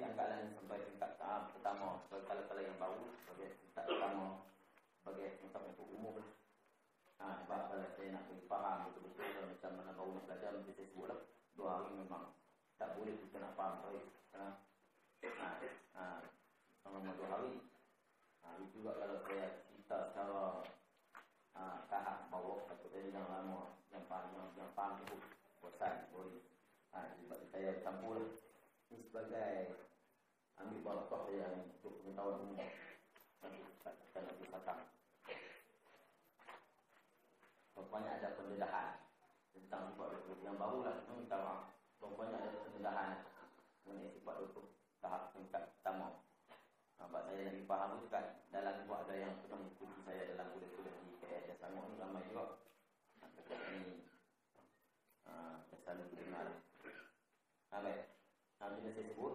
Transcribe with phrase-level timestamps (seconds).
[0.00, 4.24] angkat lain sampai tingkat tahap pertama sebagai kalau-kalau yang baru sebagai tingkat pertama
[5.00, 6.28] sebagai tingkat untuk umum lah.
[7.20, 10.72] Ha, sebab kalau saya nak bagi faham betul-betul kalau macam mana baru nak belajar mesti
[10.72, 11.20] saya sebut lah
[11.52, 12.24] dua hari memang
[12.80, 14.04] tak boleh kita nak faham baik.
[14.32, 14.44] Ha,
[15.36, 15.48] ha,
[15.94, 16.04] ha,
[16.80, 17.54] selama dua hari
[18.40, 20.64] ha, itu juga kalau saya cerita secara
[21.52, 21.62] ha,
[21.92, 25.20] tahap bawah takut saya yang lama yang faham yang, yang faham tu
[25.60, 26.40] bosan boleh
[26.96, 28.32] ha, sebab saya campur lah
[28.90, 29.89] ini sebagai
[30.60, 32.68] ambil barakah yang untuk pengetahuan umum
[33.80, 34.80] kita nanti pasang
[37.72, 39.00] Rupanya ada pendedahan.
[39.56, 41.72] Tentang sifat duduk yang baru lah minta maaf.
[41.96, 43.24] Rupanya ada pendedahan.
[43.88, 44.66] Mengenai sifat duduk
[45.00, 46.20] tahap tingkat pertama
[47.00, 50.94] Nampak saya lagi faham tu kan dalam buat ada yang pernah mengikuti saya dalam kuliah-kuliah
[51.00, 52.60] di KS Selangor ni ramai juga
[53.40, 54.04] Dekat ni
[55.24, 56.58] uh, Saya selalu dengar lah
[57.80, 58.12] Baik
[58.60, 59.34] Nah, bila saya sebut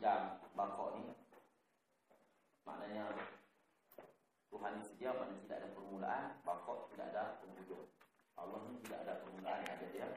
[0.00, 1.12] Kidam bangkok ni.
[2.64, 3.04] Maknanya
[4.48, 6.40] Tuhan ni sedia mana tidak ada permulaan.
[6.40, 7.84] Bangkok tidak ada penghujung.
[8.32, 10.08] Allah ni tidak ada permulaan ada dia.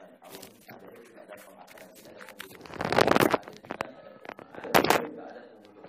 [0.00, 2.64] Dan Allah ni ada dia tidak ada pengakhiran Tidak ada penghujung.
[2.64, 2.80] Ada
[3.52, 5.84] tidak ada permulaan Tidak ada penghujung.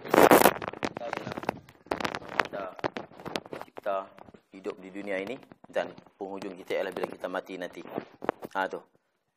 [0.91, 1.07] Kita
[2.43, 2.63] Kita
[3.63, 3.95] Kita
[4.59, 5.39] hidup di dunia ini
[5.71, 7.79] Dan penghujung kita ialah bila kita mati nanti.
[7.79, 8.83] Ha tu.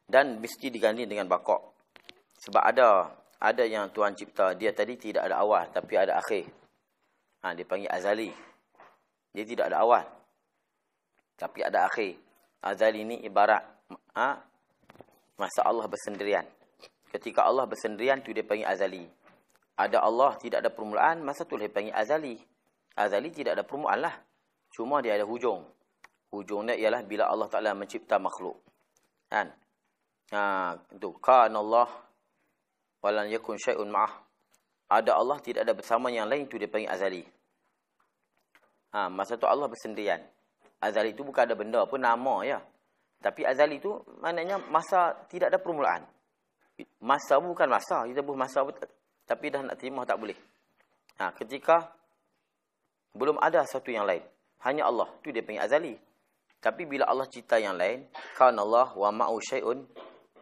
[0.02, 1.78] Dan mesti diganti dengan bakok
[2.40, 6.44] sebab ada ada yang Tuhan cipta, dia tadi tidak ada awal tapi ada akhir.
[7.40, 8.28] Ha, dia panggil azali.
[9.32, 10.04] Dia tidak ada awal.
[11.40, 12.20] Tapi ada akhir.
[12.60, 13.64] Azali ni ibarat
[14.12, 14.36] ha,
[15.40, 16.44] masa Allah bersendirian.
[17.08, 19.08] Ketika Allah bersendirian tu dia panggil azali.
[19.80, 22.36] Ada Allah tidak ada permulaan, masa tu dia panggil azali.
[22.92, 24.14] Azali tidak ada permulaan lah.
[24.68, 25.64] Cuma dia ada hujung.
[26.28, 28.60] Hujungnya ialah bila Allah Taala mencipta makhluk.
[29.32, 29.48] Kan?
[30.36, 31.88] Ha, tu kan Allah
[33.00, 34.12] walan yakun syai'un ma'ah.
[34.90, 37.22] Ada Allah tidak ada bersama yang lain tu dia panggil azali.
[38.90, 40.18] Ha, masa tu Allah bersendirian.
[40.82, 42.58] Azali tu bukan ada benda apa nama ya.
[43.20, 46.02] Tapi azali tu maknanya masa tidak ada permulaan.
[47.04, 48.88] Masa bukan masa, kita buh masa betul.
[49.28, 50.34] Tapi dah nak terima tak boleh.
[51.20, 51.92] Ha, ketika
[53.14, 54.24] belum ada satu yang lain.
[54.66, 55.08] Hanya Allah.
[55.22, 55.94] Tu dia panggil azali.
[56.60, 58.04] Tapi bila Allah cipta yang lain,
[58.36, 59.80] kan Allah wa ma'u syai'un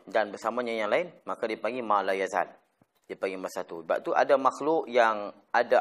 [0.09, 2.49] dan bersamanya yang lain maka dipanggil malayazal
[3.09, 3.81] dipanggil masa tu.
[3.83, 5.81] Sebab tu ada makhluk yang ada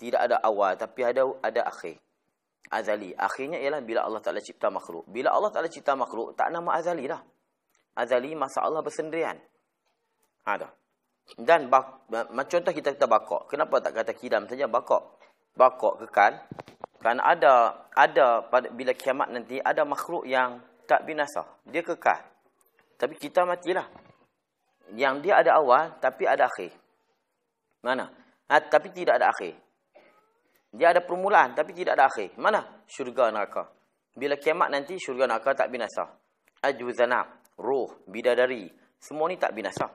[0.00, 2.00] tidak ada awal tapi ada ada akhir.
[2.72, 3.12] Azali.
[3.12, 5.04] Akhirnya ialah bila Allah Taala cipta makhluk.
[5.10, 7.20] Bila Allah Taala cipta makhluk tak nama azali dah.
[7.98, 9.36] Azali masa Allah bersendirian.
[10.48, 10.72] Ada ha,
[11.36, 11.68] dan
[12.32, 13.42] macam contoh kita kata bakok.
[13.52, 14.66] Kenapa tak kata kidam saja?
[14.66, 15.02] Bakok.
[15.54, 16.40] Bakok kekal.
[17.02, 17.52] Kerana ada
[17.92, 21.44] ada pada bila kiamat nanti ada makhluk yang tak binasa.
[21.68, 22.29] Dia kekal
[23.00, 23.88] tapi kita matilah.
[24.92, 26.76] Yang dia ada awal tapi ada akhir.
[27.80, 28.12] Mana?
[28.52, 29.56] Ha, tapi tidak ada akhir.
[30.76, 32.36] Dia ada permulaan tapi tidak ada akhir.
[32.36, 32.84] Mana?
[32.84, 33.72] Syurga neraka.
[34.12, 36.04] Bila kiamat nanti syurga neraka tak binasa.
[36.60, 38.68] Ajwuzanab, roh, bidadari,
[39.00, 39.88] semua ni tak binasa.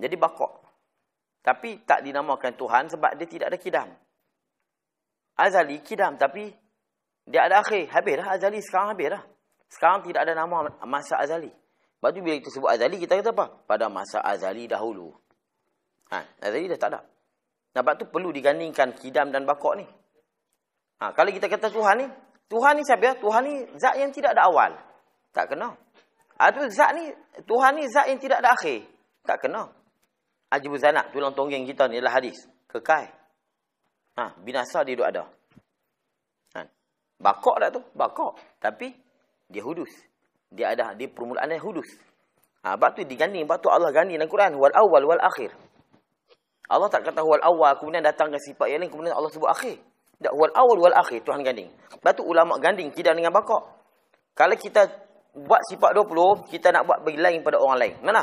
[0.00, 0.64] Jadi bakok.
[1.44, 3.88] Tapi tak dinamakan Tuhan sebab dia tidak ada kidam.
[5.36, 6.48] Azali kidam tapi
[7.28, 7.92] dia ada akhir.
[7.92, 9.22] Habis dah Azali sekarang habis dah.
[9.68, 11.63] Sekarang tidak ada nama masa Azali.
[12.04, 13.64] Lepas tu bila kita sebut azali, kita kata apa?
[13.64, 15.08] Pada masa azali dahulu.
[16.12, 17.00] Ha, azali dah tak ada.
[17.72, 19.88] Sebab tu perlu digandingkan kidam dan bakok ni.
[21.00, 22.06] Ha, kalau kita kata Tuhan ni,
[22.52, 23.12] Tuhan ni siapa ya?
[23.16, 24.76] Tuhan ni zat yang tidak ada awal.
[25.32, 25.72] Tak kena.
[26.36, 27.08] Ha, tu zat ni,
[27.40, 28.84] Tuhan ni zat yang tidak ada akhir.
[29.24, 29.72] Tak kena.
[30.52, 32.36] Ajibu zanak, tulang tonggeng kita ni adalah hadis.
[32.68, 33.08] Kekal.
[34.20, 35.24] Ha, binasa dia duduk ada.
[36.52, 36.68] Ha,
[37.16, 37.80] bakok tak tu?
[37.96, 38.60] Bakok.
[38.60, 38.92] Tapi,
[39.48, 39.88] dia hudus
[40.54, 41.98] dia ada di permulaan hudus.
[42.64, 45.52] Ha, sebab tu diganding, sebab tu Allah ganding dalam Quran wal awal wal akhir.
[46.72, 49.76] Allah tak kata wal awal kemudian datang ke sifat yang lain kemudian Allah sebut akhir.
[50.16, 51.68] Tak wal awal wal akhir Tuhan ganding.
[52.00, 53.68] Sebab tu ulama ganding kidam dengan bakok.
[54.32, 54.88] Kalau kita
[55.36, 57.94] buat sifat 20, kita nak buat bagi lain pada orang lain.
[58.00, 58.22] Mana?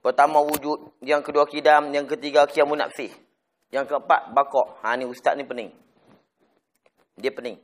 [0.00, 3.12] Pertama wujud, yang kedua kidam, yang ketiga kiamun nafsih.
[3.68, 4.80] Yang keempat bakok.
[4.80, 5.68] Ha ni ustaz ni pening.
[7.20, 7.60] Dia pening.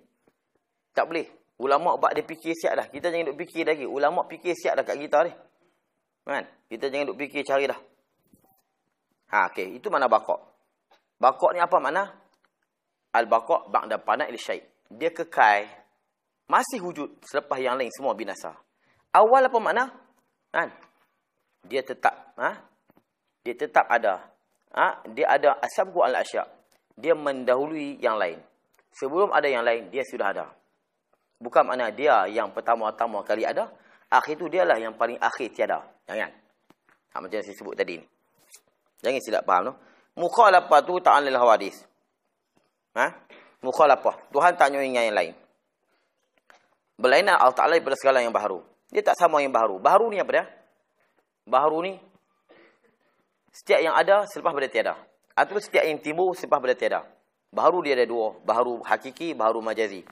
[0.92, 1.39] Tak boleh.
[1.60, 2.86] Ulama buat dia fikir siap dah.
[2.88, 3.84] Kita jangan duk fikir lagi.
[3.84, 5.32] Ulama fikir siap dah kat kita ni.
[6.24, 6.44] Kan?
[6.72, 7.80] Kita jangan duk fikir cari dah.
[9.36, 9.76] Ha, okey.
[9.76, 10.40] Itu mana bakok.
[11.20, 12.08] Bakok ni apa makna?
[13.12, 14.64] Al-bakok ba'da panah il syait.
[14.88, 15.68] Dia kekal.
[16.48, 18.56] Masih wujud selepas yang lain semua binasa.
[19.12, 19.84] Awal apa makna?
[20.48, 20.72] Kan?
[21.68, 22.32] Dia tetap.
[22.40, 22.56] Ha?
[23.44, 24.32] Dia tetap ada.
[24.72, 25.04] Ha?
[25.12, 26.48] Dia ada asabku al-asyak.
[26.96, 28.40] Dia mendahului yang lain.
[28.96, 30.46] Sebelum ada yang lain, dia sudah ada.
[31.40, 33.72] Bukan makna dia yang pertama-tama kali ada.
[34.12, 35.80] Akhir tu dialah yang paling akhir tiada.
[36.04, 36.28] Jangan.
[37.10, 38.06] Ha, macam yang saya sebut tadi ni.
[39.00, 39.74] Jangan silap faham tu.
[40.20, 41.80] Mukhalafah tu ta'alil hawadis.
[42.92, 43.06] Ha?
[43.64, 44.28] Mukhalafah.
[44.28, 45.32] Tuhan tak dengan yang lain.
[47.00, 48.60] Berlainan Allah Ta'ala daripada segala yang baharu.
[48.92, 49.80] Dia tak sama yang baharu.
[49.80, 50.44] Baharu ni apa dia?
[51.48, 51.96] Baharu ni
[53.50, 54.94] setiap yang ada selepas pada tiada.
[55.32, 57.00] Atau setiap yang timbul selepas pada tiada.
[57.48, 58.36] Baharu dia ada dua.
[58.44, 60.04] Baharu hakiki, baharu majazi.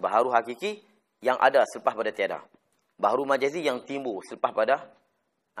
[0.00, 0.80] Baharu hakiki
[1.20, 2.40] yang ada selepas pada tiada.
[2.96, 4.88] Baharu majazi yang timbul selepas pada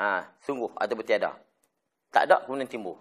[0.00, 1.36] ha, sungguh atau tiada.
[2.08, 2.96] Tak ada kemudian timbul.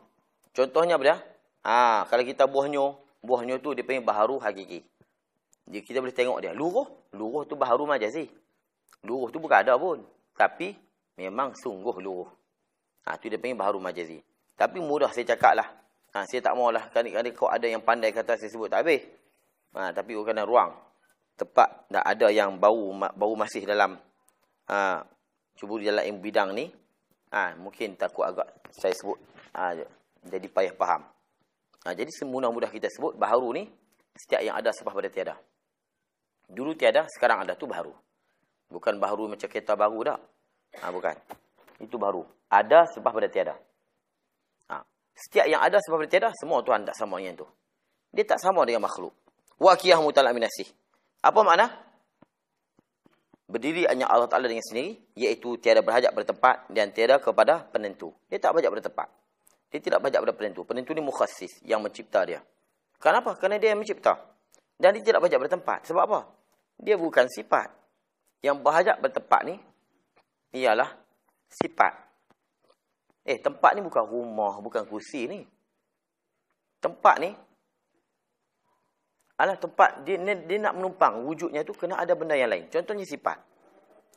[0.52, 1.18] Contohnya apa dia?
[1.64, 2.84] Ha, kalau kita buahnya,
[3.24, 4.84] buahnya tu dia panggil baharu hakiki.
[5.70, 6.52] Jadi kita boleh tengok dia.
[6.52, 8.28] Luruh, luruh tu baharu majazi.
[9.08, 10.04] Luruh tu bukan ada pun.
[10.36, 10.76] Tapi
[11.16, 12.28] memang sungguh luruh.
[13.08, 14.20] Ha, tu dia panggil baharu majazi.
[14.60, 15.68] Tapi mudah saya cakap lah.
[16.16, 16.90] Ha, saya tak maulah.
[16.92, 19.06] Kadang-kadang kau ada yang pandai kata saya sebut tak habis.
[19.78, 20.89] Ha, tapi kena ruang.
[21.40, 23.96] Tepat tak ada yang bau bau masih dalam
[24.68, 25.00] ha,
[25.56, 26.68] cuba dalam bidang ni.
[27.32, 29.16] Ha, mungkin takut agak saya sebut.
[29.56, 29.72] Ha,
[30.28, 31.08] jadi payah faham.
[31.88, 33.64] Ha, jadi semudah-mudah kita sebut baharu ni
[34.20, 35.36] setiap yang ada sebab pada tiada.
[36.50, 37.96] Dulu tiada, sekarang ada tu baharu.
[38.68, 40.20] Bukan baharu macam kereta baru dah.
[40.84, 41.16] Ha, bukan.
[41.80, 42.28] Itu baharu.
[42.52, 43.56] Ada sebab pada tiada.
[44.68, 44.84] Ha,
[45.16, 47.48] setiap yang ada sebab pada tiada, semua Tuhan tak sama dengan tu.
[48.12, 49.14] Dia tak sama dengan makhluk.
[49.62, 50.68] Waqiyah mutalaminasih.
[51.20, 51.68] Apa makna?
[53.50, 58.14] Berdiri hanya Allah Ta'ala dengan sendiri, iaitu tiada berhajat bertempat dan tiada kepada penentu.
[58.30, 59.10] Dia tak berhajat bertempat.
[59.74, 60.62] Dia tidak berhajat pada penentu.
[60.66, 62.46] Penentu ni mukhassis yang mencipta dia.
[63.02, 63.34] Kenapa?
[63.38, 64.18] Kerana dia yang mencipta.
[64.78, 65.80] Dan dia tidak berhajat bertempat.
[65.90, 66.20] Sebab apa?
[66.78, 67.74] Dia bukan sifat.
[68.46, 69.56] Yang berhajat bertempat ni,
[70.56, 70.94] ialah
[71.50, 71.94] sifat.
[73.26, 75.42] Eh, tempat ni bukan rumah, bukan kursi ni.
[76.80, 77.30] Tempat ni,
[79.40, 82.68] adalah tempat dia, dia nak menumpang wujudnya tu kena ada benda yang lain.
[82.68, 83.40] Contohnya sifat.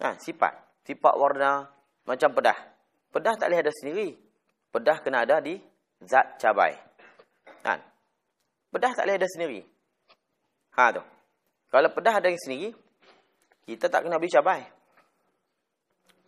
[0.02, 0.82] Ha, sifat.
[0.82, 1.70] Sifat warna
[2.02, 2.58] macam pedah.
[3.14, 4.18] Pedah tak boleh ada sendiri.
[4.74, 5.62] Pedah kena ada di
[6.02, 6.74] zat cabai.
[7.62, 7.78] Ha.
[8.74, 9.62] Pedah tak boleh ada sendiri.
[10.74, 11.04] Ha tu.
[11.70, 12.74] Kalau pedah ada sendiri,
[13.62, 14.66] kita tak kena beli cabai.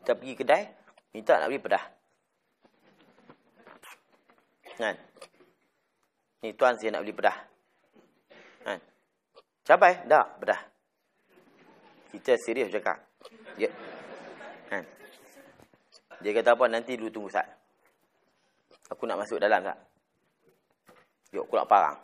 [0.07, 0.63] Kita pergi kedai,
[1.11, 1.85] minta nak beli pedah.
[4.79, 4.97] Kan?
[6.47, 7.54] Ni tuan saya nak beli pedah.
[9.65, 10.05] Cabai?
[10.05, 10.61] Tak, bedah.
[12.13, 13.01] Kita serius cakap.
[13.57, 13.73] Dia,
[14.71, 14.79] ha.
[16.21, 16.69] dia kata apa?
[16.69, 17.49] Nanti dulu tunggu saat.
[18.93, 19.79] Aku nak masuk dalam tak?
[21.33, 21.97] Yuk, aku nak parang.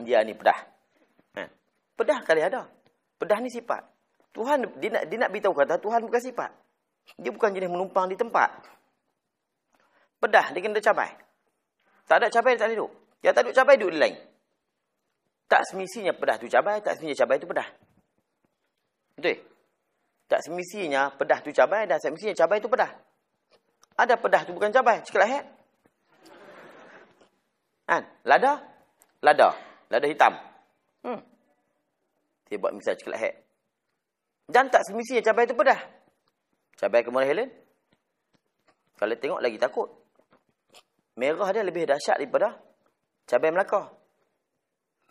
[0.00, 0.58] Dia ni pedah.
[1.36, 1.44] Ha.
[1.92, 2.72] Pedah kali ada.
[3.20, 3.84] Pedah ni sifat.
[4.32, 6.50] Tuhan, dia nak, dia nak beritahu kata, Tuhan bukan sifat.
[7.20, 8.48] Dia bukan jenis menumpang di tempat.
[10.18, 11.12] Pedah, dia kena cabai.
[12.08, 12.90] Tak ada cabai, dia tak duduk.
[13.20, 14.16] Yang tak duduk cabai, duduk di lain.
[15.44, 17.68] Tak semestinya pedah tu cabai, tak semestinya cabai tu pedah.
[19.14, 19.36] Betul?
[20.24, 22.90] Tak semestinya pedah tu cabai dan semestinya cabai tu pedah.
[23.94, 25.46] Ada pedah tu bukan cabai, ceklah het.
[27.84, 28.02] Kan?
[28.24, 28.64] Lada?
[29.20, 29.48] Lada.
[29.92, 30.32] Lada hitam.
[31.04, 31.20] Hmm.
[32.48, 33.34] Saya buat misal ceklah het.
[34.48, 35.80] Dan tak semestinya cabai tu pedah.
[36.74, 37.50] Cabai kemudian Helen.
[38.98, 39.88] Kalau tengok lagi takut.
[41.14, 42.58] Merah dia lebih dahsyat daripada
[43.30, 44.03] cabai Melaka.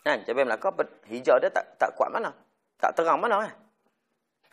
[0.03, 0.27] Kan?
[0.27, 0.69] Cabai Melaka
[1.07, 2.35] hijau dia tak tak kuat mana?
[2.75, 3.53] Tak terang mana eh?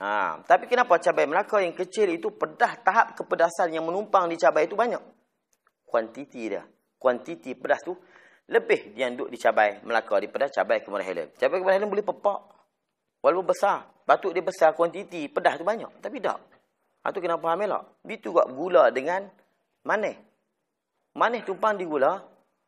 [0.00, 4.64] Ha, tapi kenapa cabai Melaka yang kecil itu pedah tahap kepedasan yang menumpang di cabai
[4.64, 5.02] itu banyak?
[5.84, 6.64] Kuantiti dia.
[6.96, 7.92] Kuantiti pedas tu
[8.48, 11.28] lebih dia duduk di cabai Melaka daripada cabai Kemudian Helen.
[11.36, 12.40] Cabai Kemudian Helen boleh pepak.
[13.20, 13.84] Walaupun besar.
[14.08, 16.00] Batuk dia besar, kuantiti pedas tu banyak.
[16.00, 16.40] Tapi tak.
[17.04, 18.02] Ha, tu kenapa faham elok?
[18.08, 19.28] Itu juga gula dengan
[19.84, 20.16] manis.
[21.14, 22.18] Manis tumpang di gula.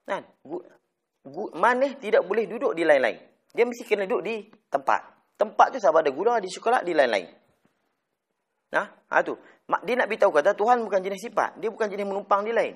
[0.04, 0.22] Kan?
[1.54, 3.18] Manis tidak boleh duduk di lain-lain.
[3.52, 5.00] Dia mesti kena duduk di tempat.
[5.38, 7.28] Tempat tu sama ada gula, di sekolah, di lain-lain.
[8.72, 9.36] Nah, ha tu.
[9.84, 11.60] Dia nak beritahu kata Tuhan bukan jenis sifat.
[11.60, 12.74] Dia bukan jenis menumpang di lain.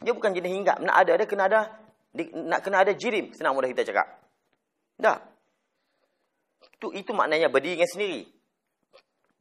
[0.00, 0.78] Dia bukan jenis hinggap.
[0.80, 1.60] Nak ada, dia kena ada
[2.46, 3.34] nak kena ada jirim.
[3.34, 4.06] Senang mudah kita cakap.
[4.94, 5.18] Dah.
[6.78, 8.22] Tu itu maknanya berdiri dengan sendiri.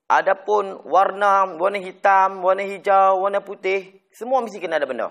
[0.10, 5.10] Adapun warna, warna hitam, warna hijau, warna putih, semua mesti kena ada benda.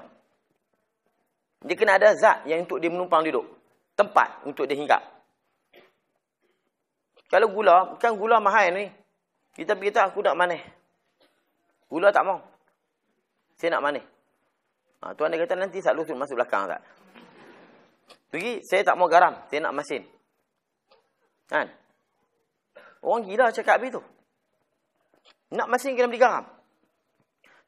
[1.62, 3.46] Dia kena ada zat yang untuk dia menumpang duduk.
[3.94, 5.02] Tempat untuk dia hinggap.
[7.30, 8.90] Kalau gula, kan gula mahal ni.
[9.52, 10.62] Kita pergi aku nak manis.
[11.88, 12.40] Gula tak mau.
[13.56, 14.04] Saya nak manis.
[15.02, 16.80] Ha, tuan dia kata nanti sat lutut masuk belakang tak?
[18.32, 19.34] Pergi, saya tak mau garam.
[19.50, 20.02] Saya nak masin.
[21.50, 21.68] Kan?
[23.02, 24.00] Orang gila cakap begitu.
[25.52, 26.46] Nak masin kena beli garam.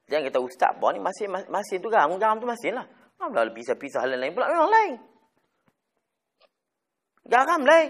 [0.09, 2.15] Jangan kata ustaz apa ni masin, masin tu garam.
[2.17, 2.87] Garam tu masin lah.
[3.19, 4.93] Alah pisah-pisah hal lain pula memang lain.
[7.25, 7.89] Garam lain.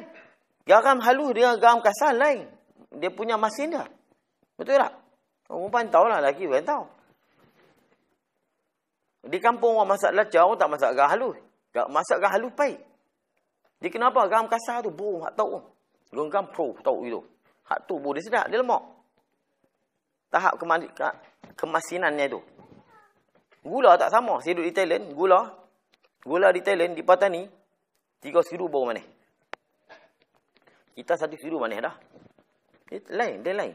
[0.63, 2.47] Garam halus dengan garam kasar lain.
[2.95, 3.83] Dia punya masin dia.
[4.55, 4.95] Betul tak?
[5.45, 6.83] Perempuan tahu lah lelaki bukan tahu.
[9.25, 11.37] Di kampung orang masak lacak, orang tak masak garam halus.
[11.73, 12.79] Masak garam halus baik.
[13.83, 14.23] Dia kenapa?
[14.31, 15.59] Garam kasar tu, burung, tak tahu.
[16.15, 17.19] Garam pro, tahu itu.
[17.67, 18.81] Hak tu, burung dia sedap, dia lemak.
[20.31, 20.55] Tahap
[21.57, 22.39] kemasinannya tu.
[23.65, 24.37] Gula tak sama.
[24.45, 25.41] Saya duduk di Thailand, gula.
[26.21, 27.49] Gula di Thailand, di Patani.
[28.21, 29.01] Tiga siru bau mana.
[30.93, 31.95] Kita satu siru mana dah.
[32.85, 33.73] Dia lain, dia lain.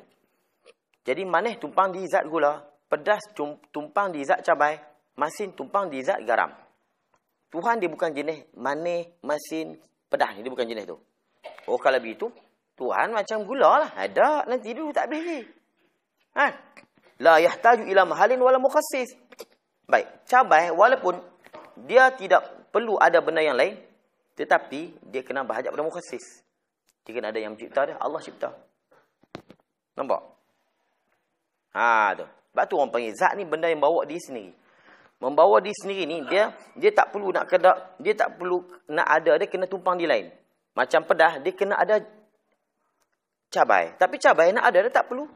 [1.02, 2.62] Jadi manis tumpang di zat gula.
[2.86, 3.34] Pedas
[3.74, 4.78] tumpang di zat cabai.
[5.18, 6.54] Masin tumpang di zat garam.
[7.50, 9.74] Tuhan dia bukan jenis manis, masin,
[10.06, 10.38] pedas.
[10.38, 10.96] Dia bukan jenis tu.
[11.66, 12.30] Oh kalau begitu,
[12.78, 13.90] Tuhan macam gula lah.
[13.98, 15.42] Ada, nanti dulu tak boleh.
[16.38, 16.46] Ha?
[17.20, 19.18] La yahtaju ila mahalin wala mukhassis.
[19.90, 21.18] Baik, cabai walaupun
[21.82, 23.74] dia tidak perlu ada benda yang lain,
[24.38, 26.46] tetapi dia kena berhajat pada mukhassis.
[27.02, 27.98] Dia kena ada yang mencipta dia.
[27.98, 28.54] Allah cipta.
[29.98, 30.22] Nampak?
[31.74, 32.26] Ha tu.
[32.54, 34.54] Sebab tu orang panggil zat ni benda yang bawa di sendiri.
[35.20, 39.36] Membawa di sendiri ni dia dia tak perlu nak kedak, dia tak perlu nak ada
[39.36, 40.32] dia kena tumpang di lain.
[40.72, 42.00] Macam pedah dia kena ada
[43.52, 43.98] cabai.
[43.98, 45.28] Tapi cabai nak ada dia tak perlu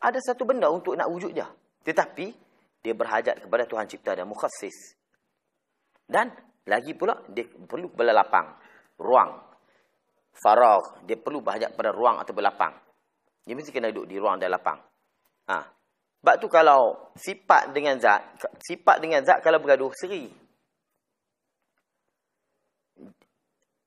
[0.00, 1.46] ada satu benda untuk nak wujud dia.
[1.86, 2.47] Tetapi
[2.82, 4.94] dia berhajat kepada Tuhan cipta dan mukhassis.
[6.08, 6.32] Dan
[6.64, 8.48] lagi pula dia perlu kepada lapang,
[9.00, 9.44] ruang.
[10.38, 12.70] Faragh, dia perlu berhajat pada ruang atau berlapang.
[13.42, 14.78] Dia mesti kena duduk di ruang dan lapang.
[15.50, 15.58] Ha.
[16.18, 20.30] Sebab tu kalau sifat dengan zat, sifat dengan zat kalau bergaduh seri.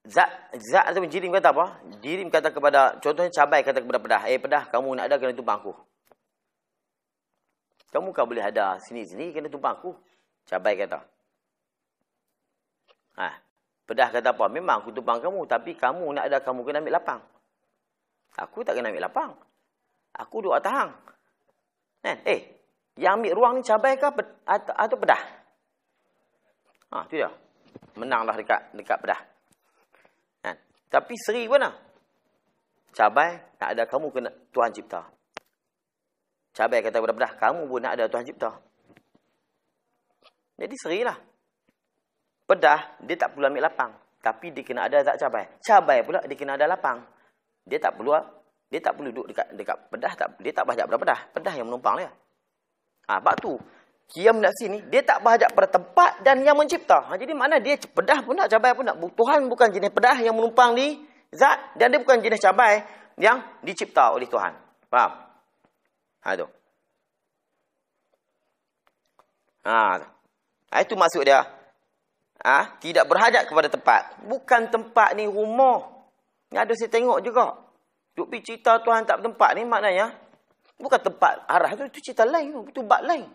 [0.01, 1.79] Zat zat atau jirim kata apa?
[2.01, 5.61] Jirim kata kepada contohnya cabai kata kepada pedah, "Eh pedah, kamu nak ada kena tumpang
[5.61, 5.71] aku."
[7.91, 9.91] Kamu kan boleh ada sini-sini kena tumpang aku.
[10.47, 10.99] Cabai kata.
[13.19, 13.27] Ha.
[13.83, 14.47] Pedah kata apa?
[14.47, 15.43] Memang aku tumpang kamu.
[15.43, 17.19] Tapi kamu nak ada kamu kena ambil lapang.
[18.39, 19.31] Aku tak kena ambil lapang.
[20.15, 20.91] Aku duduk atas hang.
[22.01, 22.41] Eh, eh,
[22.95, 24.07] yang ambil ruang ni cabai ke
[24.47, 25.21] atau, atau pedah?
[26.95, 27.31] Ha, tu dia.
[27.99, 29.19] Menanglah dekat dekat pedah.
[30.47, 30.55] Ha.
[30.87, 31.75] Tapi seri mana?
[32.95, 35.03] Cabai nak ada kamu kena Tuhan cipta.
[36.51, 38.51] Cabai kata kepada pedah, kamu pun nak ada Tuhan cipta.
[40.59, 41.17] Jadi serilah.
[42.45, 43.91] Pedah, dia tak perlu ambil lapang.
[44.21, 45.49] Tapi dia kena ada zat cabai.
[45.65, 47.01] Cabai pula dia kena ada lapang.
[47.65, 48.13] Dia tak perlu
[48.71, 51.19] dia tak perlu duduk dekat dekat pedah tak dia tak bahajak pada pedah.
[51.33, 52.11] Pedah yang menumpang dia.
[53.09, 53.57] Ha, sebab tu
[54.13, 57.01] Qiyam nafsi ni dia tak bahajak pada tempat dan yang mencipta.
[57.09, 59.01] Ha, jadi mana dia pedah pun nak cabai pun nak.
[59.01, 61.01] Tuhan bukan jenis pedah yang menumpang di
[61.33, 62.85] zat dan dia bukan jenis cabai
[63.17, 64.53] yang dicipta oleh Tuhan.
[64.87, 65.30] Faham?
[66.21, 66.47] Ha tu.
[69.65, 70.01] Ha.
[70.69, 71.41] ha itu maksud dia.
[72.41, 72.81] Ha?
[72.81, 74.25] tidak berhajat kepada tempat.
[74.25, 76.09] Bukan tempat ni rumah.
[76.49, 77.53] Ni ada saya tengok juga.
[78.17, 80.11] Duk pergi cerita Tuhan tak bertempat ni maknanya
[80.81, 83.29] bukan tempat arah tu, itu cerita lain tu, itu bab lain.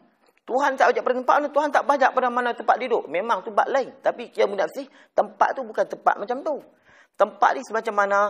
[0.46, 3.10] Tuhan tak bajak pada tempat mana, Tuhan tak bajak pada mana tempat duduk.
[3.10, 3.90] Memang tu bab lain.
[3.98, 6.62] Tapi mudah sih, tempat tu bukan tempat macam tu.
[7.18, 8.20] Tempat ni semacam mana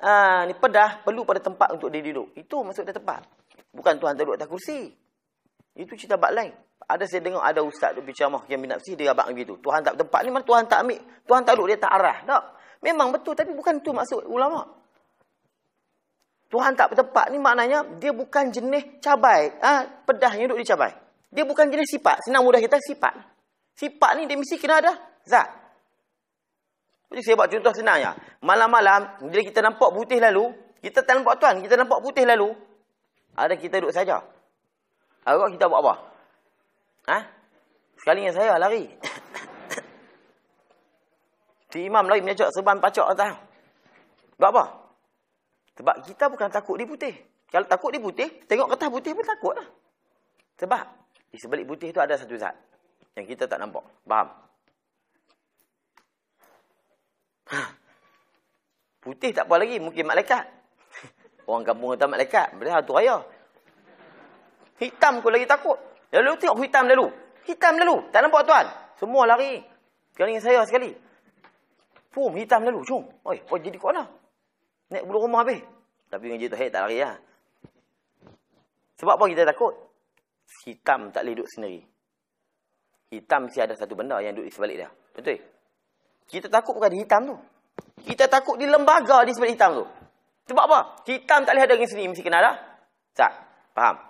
[0.00, 2.32] ah ni pedah perlu pada tempat untuk dia duduk.
[2.32, 3.39] Itu maksud dia tempat.
[3.70, 4.90] Bukan Tuhan tak duduk atas kursi.
[5.78, 6.50] Itu cerita bab lain.
[6.90, 9.54] Ada saya dengar ada ustaz tu bicara yang binafsi dia abang begitu.
[9.62, 11.00] Tuhan tak tempat ni mana Tuhan tak ambil.
[11.22, 12.18] Tuhan tak duduk dia tak arah.
[12.26, 12.42] Tak.
[12.82, 14.66] Memang betul tapi bukan tu maksud ulama.
[16.50, 19.54] Tuhan tak bertempat ni maknanya dia bukan jenis cabai.
[19.62, 20.90] Ah, ha, pedah yang duduk di cabai.
[21.30, 22.26] Dia bukan jenis sifat.
[22.26, 23.14] Senang mudah kita sifat.
[23.78, 25.46] Sifat ni dia mesti kena ada zat.
[27.10, 28.18] Jadi saya buat contoh senangnya.
[28.42, 30.50] Malam-malam bila kita nampak putih lalu,
[30.82, 32.50] kita tak nampak tuan, kita nampak putih lalu.
[33.36, 34.22] Ada kita duduk saja.
[35.24, 35.94] Agak kita buat apa?
[37.10, 37.18] Ha?
[38.00, 38.88] Sekali yang saya lari.
[41.70, 43.38] Si imam lari menyacak seban pacak atas.
[44.34, 44.64] Sebab apa?
[45.78, 47.14] Sebab kita bukan takut di putih.
[47.46, 49.68] Kalau takut di putih, tengok kertas putih pun takut lah.
[50.58, 50.82] Sebab
[51.30, 52.58] di sebalik putih tu ada satu zat.
[53.14, 53.86] Yang kita tak nampak.
[54.02, 54.28] Faham?
[57.54, 57.60] Ha.
[59.02, 59.80] Putih tak apa lagi.
[59.80, 60.59] Mungkin malaikat.
[61.50, 62.54] Orang kampung kata malaikat.
[62.54, 63.16] Berarti hantu raya.
[64.78, 65.74] Hitam kau lagi takut.
[66.14, 67.10] Lalu tengok hitam lalu.
[67.42, 68.06] Hitam lalu.
[68.14, 68.66] Tak nampak tuan.
[68.94, 69.58] Semua lari.
[70.14, 70.94] Sekali dengan saya sekali.
[72.14, 72.86] Fum, hitam lalu.
[72.86, 73.02] Cum.
[73.26, 74.06] Oi, oh jadi kau mana?
[74.94, 75.58] Naik bulu rumah habis.
[76.06, 77.18] Tapi dengan jitu, hei, tak lari lah.
[79.02, 79.74] Sebab apa kita takut?
[80.66, 81.80] Hitam tak boleh duduk sendiri.
[83.10, 84.90] Hitam mesti ada satu benda yang duduk di sebalik dia.
[85.14, 85.38] Betul?
[86.30, 87.36] Kita takut bukan di hitam tu.
[88.06, 89.86] Kita takut di lembaga di sebalik hitam tu.
[90.50, 91.06] Sebab apa?
[91.06, 92.10] Hitam tak boleh ada dengan sendiri.
[92.10, 92.52] Mesti kena ada.
[93.14, 93.32] Tak?
[93.70, 94.02] Faham?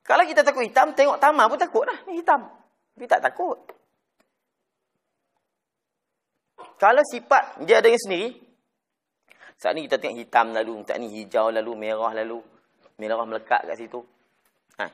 [0.00, 1.98] Kalau kita takut hitam, tengok tamar pun takut lah.
[2.08, 2.48] Ni hitam.
[2.96, 3.60] Tapi tak takut.
[6.80, 8.32] Kalau sifat dia dengan sendiri,
[9.60, 12.40] saat ni kita tengok hitam lalu, saat ni hijau lalu, merah lalu,
[12.96, 14.00] merah melekat kat situ.
[14.80, 14.88] Ha.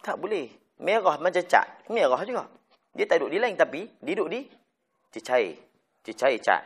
[0.00, 0.48] Tak boleh.
[0.80, 1.84] Merah macam cat.
[1.92, 2.48] Merah juga.
[2.96, 4.40] Dia tak duduk di lain tapi dia duduk di
[5.12, 5.60] cecair.
[6.00, 6.64] Cecair cat.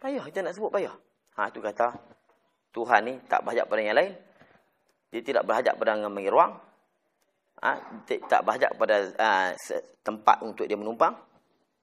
[0.00, 0.96] Payah kita nak sebut payah.
[1.34, 1.90] Ha tu kata
[2.74, 4.14] Tuhan ni tak berhajat pada yang lain.
[5.14, 6.52] Dia tidak berhajat pada mengambil ruang.
[7.62, 7.70] Ha,
[8.26, 9.48] tak berhajat pada uh,
[10.02, 11.14] tempat untuk dia menumpang.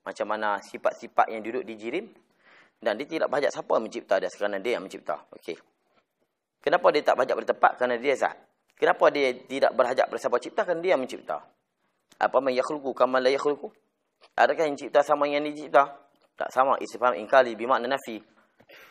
[0.04, 2.12] Macam mana sifat-sifat yang duduk di jirim.
[2.76, 4.28] Dan dia tidak berhajat siapa yang mencipta dia.
[4.28, 5.16] Kerana dia yang mencipta.
[5.40, 5.56] Okey.
[6.60, 7.72] Kenapa dia tak berhajat pada tempat?
[7.80, 8.36] Kerana dia zat.
[8.76, 10.62] Kenapa dia tidak berhajat pada siapa cipta?
[10.68, 11.38] Kerana dia yang mencipta.
[12.20, 13.72] Apa man yakhluqu kama la yakhluqu?
[14.36, 15.88] Adakah yang cipta sama yang dicipta?
[16.36, 16.76] Tak sama.
[16.84, 18.20] Istifham inkali bimakna nafi.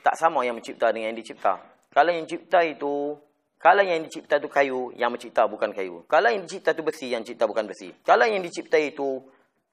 [0.02, 1.60] Tak sama yang mencipta dengan yang dicipta.
[1.90, 3.18] Kalau yang cipta itu
[3.60, 6.00] kalau yang dicipta itu kayu, yang mencipta bukan kayu.
[6.08, 7.92] Kalau yang dicipta itu besi, yang mencipta bukan besi.
[8.00, 9.20] Kalau yang dicipta itu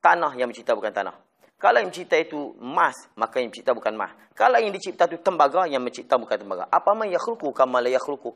[0.04, 1.16] tanah, yang mencipta bukan tanah.
[1.56, 4.12] Kalau yang mencipta itu emas, maka yang mencipta bukan emas.
[4.36, 6.68] Kalau yang dicipta itu tembaga, yang mencipta bukan tembaga.
[6.68, 8.36] Apa man yakhluqu kama la yakhluqu?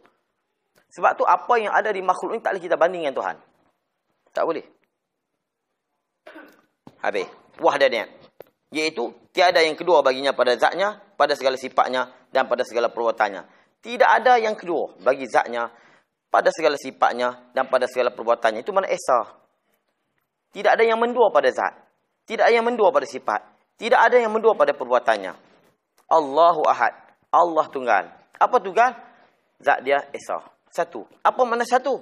[0.95, 3.35] Sebab tu apa yang ada di makhluk ini tak boleh kita banding dengan Tuhan.
[4.31, 4.63] Tak boleh.
[7.03, 7.27] Habis.
[7.59, 7.75] Wah.
[8.71, 13.43] Iaitu tiada yang kedua baginya pada zatnya, pada segala sifatnya dan pada segala perbuatannya.
[13.83, 15.67] Tidak ada yang kedua bagi zatnya
[16.31, 18.63] pada segala sifatnya dan pada segala perbuatannya.
[18.63, 19.35] Itu mana Esa.
[20.55, 21.75] Tidak ada yang mendua pada zat.
[22.23, 23.43] Tidak ada yang mendua pada sifat.
[23.75, 25.35] Tidak ada yang mendua pada perbuatannya.
[26.07, 26.95] Allahu Ahad.
[27.31, 28.07] Allah tunggal.
[28.39, 28.95] Apa tunggal?
[29.59, 30.39] Zat dia Esa.
[30.71, 31.03] Satu.
[31.19, 31.99] Apa mana satu?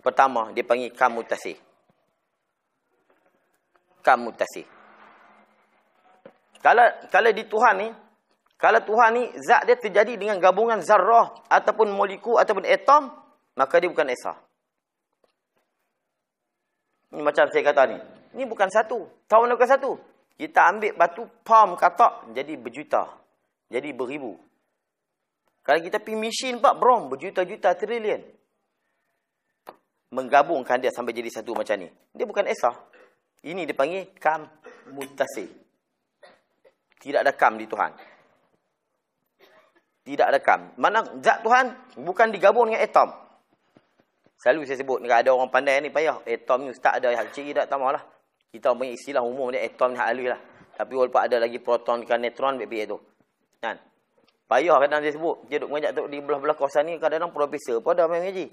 [0.00, 1.56] Pertama, dia panggil kamu tasih.
[4.04, 4.68] Kamu tasih.
[6.60, 7.88] Kalau kalau di Tuhan ni,
[8.60, 13.08] kalau Tuhan ni zat dia terjadi dengan gabungan zarrah ataupun molekul ataupun atom,
[13.56, 14.36] maka dia bukan esa.
[17.12, 17.98] Ini macam saya kata ni.
[18.34, 19.06] Ini bukan satu.
[19.30, 19.94] Tahu bukan satu.
[20.34, 23.06] Kita ambil batu pam katak jadi berjuta.
[23.70, 24.34] Jadi beribu.
[25.62, 28.20] Kalau kita pergi mesin pak brom berjuta-juta trilion.
[30.10, 31.88] Menggabungkan dia sampai jadi satu macam ni.
[32.12, 32.74] Dia bukan esa.
[33.44, 34.48] Ini dipanggil kam
[34.96, 35.44] mutasi.
[36.96, 37.92] Tidak ada kam di Tuhan.
[40.04, 40.72] Tidak ada kam.
[40.80, 43.08] Mana zat Tuhan bukan digabung dengan atom.
[44.40, 46.20] Selalu saya sebut, ada orang pandai ni payah.
[46.24, 48.00] Atom ni ustaz ada hal ciri tak tahu lah.
[48.52, 50.40] Kita punya istilah umum dia atom ni hal lah.
[50.76, 52.98] Tapi walaupun ada lagi proton dan neutron baik tu.
[53.60, 53.76] Kan?
[54.44, 55.48] Payah kadang dia sebut.
[55.48, 58.48] Dia duduk mengajak di belah-belah kawasan ni kadang-kadang profesor pun ada main ngaji.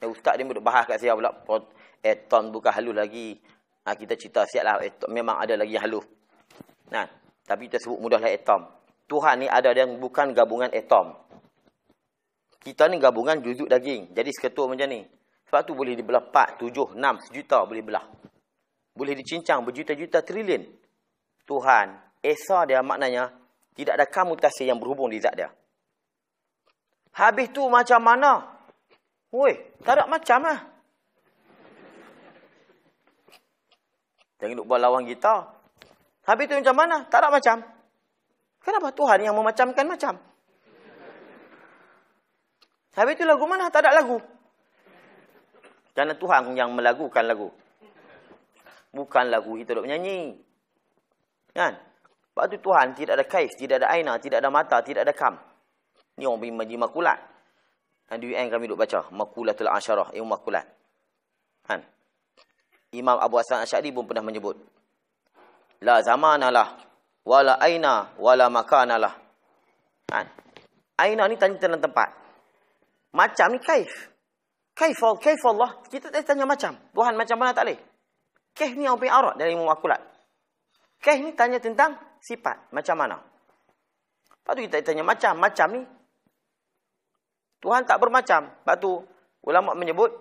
[0.00, 1.32] Eh, ustaz dia duduk bahas kat saya pula.
[2.02, 3.40] Atom bukan halus lagi.
[3.82, 4.76] Ha, kita cerita siap lah.
[4.78, 6.06] Atom, memang ada lagi halus.
[6.92, 7.08] Nah,
[7.42, 8.68] tapi kita sebut mudahlah atom.
[9.10, 11.18] Tuhan ni ada yang bukan gabungan atom.
[12.62, 14.14] Kita ni gabungan juzuk daging.
[14.14, 15.02] Jadi seketul macam ni.
[15.50, 18.06] Sebab tu boleh dibelah 4, 7, 6, sejuta boleh belah.
[18.94, 20.64] Boleh dicincang berjuta-juta trilion.
[21.44, 21.86] Tuhan,
[22.22, 23.34] Esa dia maknanya
[23.74, 25.50] tidak ada kamutasi yang berhubung di zat dia.
[27.18, 28.32] Habis tu macam mana?
[29.34, 30.71] Woi, tak ada macam lah.
[34.42, 35.46] Jangan duk buat lawan kita.
[36.26, 37.06] Habis tu macam mana?
[37.06, 37.62] Tak ada macam.
[38.58, 40.18] Kenapa Tuhan yang memacamkan macam?
[42.98, 43.70] Habis itu lagu mana?
[43.70, 44.18] Tak ada lagu.
[45.94, 47.54] Kerana Tuhan yang melagukan lagu.
[48.90, 50.42] Bukan lagu kita duduk menyanyi.
[51.54, 51.78] Kan?
[52.34, 55.38] Sebab itu Tuhan tidak ada kaif, tidak ada aina, tidak ada mata, tidak ada kam.
[56.18, 57.18] Ini orang pergi majlis makulat.
[58.10, 59.06] Dan di UN kami duduk baca.
[59.14, 60.66] Makulatul asyarah, ilmu makulat.
[61.62, 61.91] Kan?
[62.92, 64.56] Imam Abu Hasan Asyadi pun pernah menyebut.
[65.80, 66.76] La zamanalah
[67.24, 69.16] wala aina wala makanalah.
[70.12, 70.18] Ha.
[71.00, 72.08] Aina ni tanya tentang tempat.
[73.16, 74.12] Macam ni kaif.
[74.76, 75.80] Kaif kaif Allah.
[75.88, 76.76] Kita tak tanya macam.
[76.76, 77.80] Tuhan macam mana tak boleh.
[78.52, 80.00] Kaif ni apa arat dari ilmu akulat.
[81.00, 82.68] Kaif ni tanya tentang sifat.
[82.76, 83.16] Macam mana.
[83.18, 85.32] Lepas tu kita tanya macam.
[85.40, 85.82] Macam ni.
[87.64, 88.52] Tuhan tak bermacam.
[88.52, 89.00] Lepas tu
[89.48, 90.12] ulama menyebut.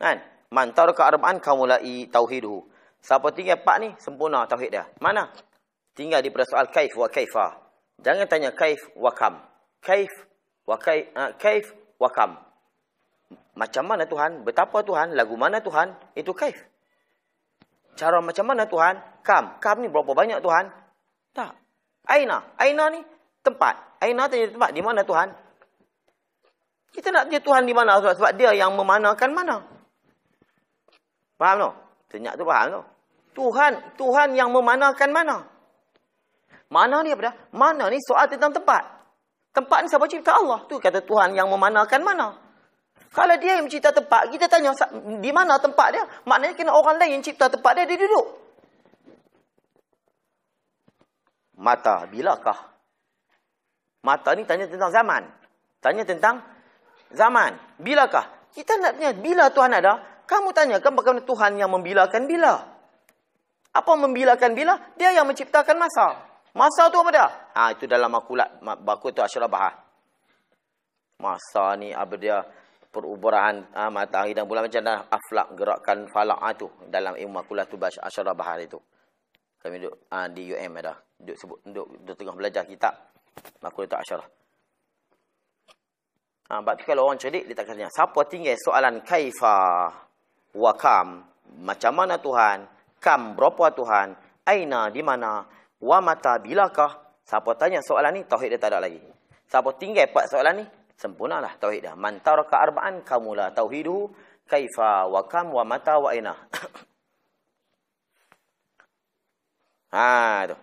[0.00, 0.37] Kan.
[0.52, 2.64] Man taraka arba'an kamulai tauhiduhu.
[2.98, 4.84] Siapa tinggal empat ni, sempurna tauhid dia.
[4.98, 5.28] Mana?
[5.98, 7.58] tinggal di soal kaif wa kaifa.
[7.98, 9.42] Jangan tanya kaif wa kam.
[9.82, 10.14] Kaif
[10.62, 12.38] wa kaif, uh, kaif wa kam.
[13.58, 14.46] Macam mana Tuhan?
[14.46, 15.18] Betapa Tuhan?
[15.18, 15.90] Lagu mana Tuhan?
[16.14, 16.54] Itu kaif.
[17.98, 18.94] Cara macam mana Tuhan?
[19.26, 19.58] Kam.
[19.58, 20.70] Kam ni berapa banyak Tuhan?
[21.34, 21.58] Tak.
[22.06, 22.46] Aina.
[22.54, 23.02] Aina ni
[23.42, 23.98] tempat.
[23.98, 24.70] Aina tanya tempat.
[24.70, 25.34] Di mana Tuhan?
[26.94, 27.98] Kita nak tanya Tuhan di mana?
[27.98, 29.56] Sebab dia yang memanakan mana.
[31.38, 31.74] Faham tak?
[32.10, 32.86] Tenyak tu faham tak?
[33.38, 35.36] Tuhan, Tuhan yang memanakan mana?
[36.68, 37.34] Mana ni apa dah?
[37.54, 38.82] Mana ni soal tentang tempat.
[39.54, 40.66] Tempat ni siapa cipta Allah?
[40.66, 42.28] Tu kata Tuhan yang memanakan mana.
[43.08, 44.76] Kalau dia yang mencipta tempat, kita tanya
[45.18, 46.04] di mana tempat dia?
[46.28, 48.26] Maknanya kena orang lain yang cipta tempat dia, dia duduk.
[51.56, 52.58] Mata, bilakah?
[54.04, 55.22] Mata ni tanya tentang zaman.
[55.80, 56.44] Tanya tentang
[57.10, 57.56] zaman.
[57.80, 58.52] Bilakah?
[58.52, 60.17] Kita nak tanya, bila Tuhan ada?
[60.28, 62.60] Kamu tanyakan bagaimana Tuhan yang membilakan bila.
[63.72, 64.76] Apa membilakan bila?
[65.00, 66.20] Dia yang menciptakan masa.
[66.52, 67.26] Masa tu apa dia?
[67.56, 69.74] Ha, itu dalam makulat baku tu asyarah bahar.
[71.24, 72.44] Masa ni apa dia?
[72.88, 75.08] Perubahan ha, matahari dan bulan macam mana?
[75.08, 76.68] Aflak gerakan falak ha, tu.
[76.92, 78.76] Dalam ilmu makulat tu asyarah bahar itu.
[79.64, 80.92] Kami duduk ha, di UM ada.
[81.16, 82.92] Duduk, sebut, duduk, duduk tengah belajar kitab.
[83.64, 84.28] Makulat asyarah.
[86.48, 90.07] Ha, sebab tu kalau orang cerdik, dia tak kata, siapa tinggal soalan kaifa
[90.54, 91.24] wa kam,
[91.60, 92.64] macam mana Tuhan,
[93.02, 95.44] kam berapa Tuhan, aina di mana,
[95.80, 99.00] wa mata bilakah, siapa tanya soalan ni, tauhid dia tak ada lagi.
[99.48, 100.64] Siapa tinggal empat soalan ni,
[100.96, 101.94] sempurnalah tauhid dia.
[101.96, 104.12] Man taraka arba'an kamula tauhidu,
[104.48, 106.36] kaifa wa kam wa mata wa aina.
[109.94, 110.56] ha, tu.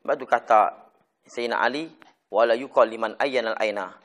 [0.00, 0.88] Sebab tu kata
[1.28, 1.92] Sayyidina Ali,
[2.30, 4.00] wala yuqal liman ayyanal aina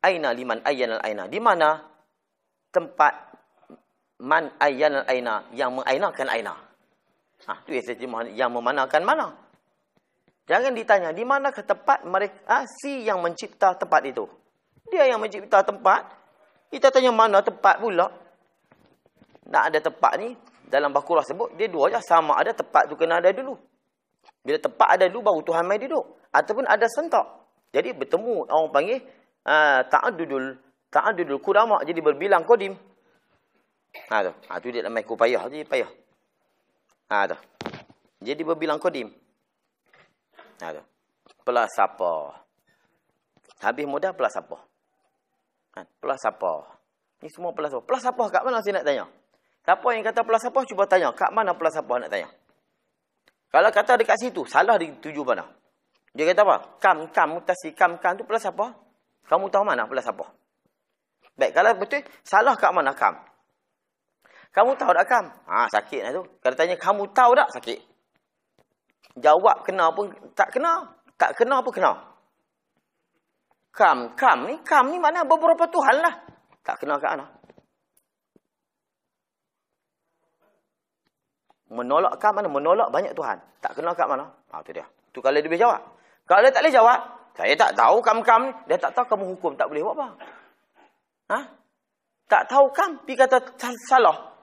[0.00, 1.82] aina liman ayyanal aina di mana
[2.70, 3.34] tempat
[4.18, 6.54] man ayyanal aina yang mengainakan aina.
[7.46, 9.26] Ha tu yang saya yang memanakan mana?
[10.48, 14.24] Jangan ditanya di mana ke tempat mereka ha, si yang mencipta tempat itu?
[14.88, 16.08] Dia yang mencipta tempat.
[16.72, 18.08] Kita tanya mana tempat pula?
[19.48, 20.36] Nak ada tempat ni
[20.68, 23.56] dalam bakurah sebut dia dua je sama ada tempat tu kena ada dulu.
[24.44, 26.04] Bila tempat ada dulu baru Tuhan mai duduk.
[26.32, 27.24] Ataupun ada sentak.
[27.72, 29.00] Jadi bertemu orang panggil
[29.48, 30.60] Ah, ta'addudul
[30.92, 31.80] ta'addudul qudama.
[31.88, 32.76] Jadi berbilang kodim.
[34.06, 34.32] Ha tu.
[34.48, 35.90] Ha tu dia nak main payah jadi payah.
[37.10, 37.36] Ha tu.
[38.22, 39.10] Jadi berbilang kodim.
[40.62, 40.82] Ha tu.
[41.42, 42.12] Plus apa?
[43.58, 44.58] Habis mudah plus apa?
[45.74, 46.52] Ha, plus apa?
[47.22, 47.82] Ni semua plus apa?
[47.82, 49.04] Plus apa kat mana saya nak tanya?
[49.66, 51.10] Siapa yang kata plus apa cuba tanya.
[51.16, 52.28] Kat mana plus apa nak tanya?
[53.48, 55.48] Kalau kata dekat situ, salah dituju mana?
[56.12, 56.56] Dia kata apa?
[56.78, 58.76] Kam, kam, mutasi, kam, kam tu plus apa?
[59.28, 60.24] Kamu tahu mana pula siapa?
[61.36, 63.14] Baik, kalau betul, salah kat mana kam?
[64.52, 65.24] Kamu tahu tak kam?
[65.46, 66.22] Ha, sakit lah tu.
[66.40, 67.78] Kalau tanya, kamu tahu tak sakit?
[69.18, 70.94] Jawab kena pun tak kena.
[71.18, 71.92] Tak kena pun kena.
[73.74, 76.14] Kam, kam ni, kam ni mana beberapa Tuhan lah.
[76.66, 77.26] Tak kena kat mana?
[81.68, 82.48] Menolak kam mana?
[82.48, 83.38] Menolak banyak Tuhan.
[83.60, 84.26] Tak kena kat mana?
[84.50, 84.86] Ha, tu dia.
[85.12, 85.80] Tu kalau dia boleh jawab.
[86.26, 87.00] Kalau dia tak boleh jawab,
[87.38, 88.52] saya tak tahu kam-kam ni.
[88.66, 89.52] Dia tak tahu kamu hukum.
[89.54, 90.08] Tak boleh buat apa.
[91.28, 91.38] Ha?
[92.28, 92.90] Tak tahu kam.
[93.06, 93.38] Pergi kata
[93.86, 94.37] salah.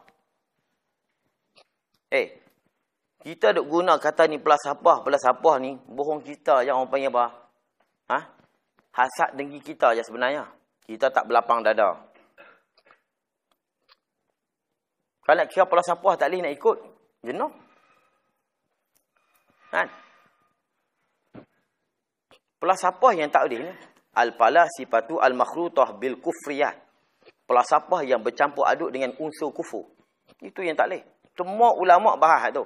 [2.12, 2.28] Eh.
[3.26, 5.02] Kita duk guna kata ni pelas apa.
[5.02, 5.26] Pelas
[5.58, 5.74] ni.
[5.90, 7.26] Bohong kita yang orang panggil apa.
[8.14, 8.20] Ha?
[8.94, 10.46] Hasad dengki kita je sebenarnya.
[10.86, 12.06] Kita tak berlapang dada.
[15.26, 16.78] Kalau nak kira pelas apa tak boleh nak ikut.
[17.26, 17.52] Jenuh.
[19.74, 19.90] Kan?
[22.62, 23.74] Pelasapah yang tak boleh ni.
[24.16, 26.78] Al-pala sifatu al-makhrutah bil kufriyat.
[27.50, 29.90] Pelasapah yang bercampur aduk dengan unsur kufur.
[30.46, 31.15] Itu yang tak boleh.
[31.36, 32.64] Semua ulama bahas tu.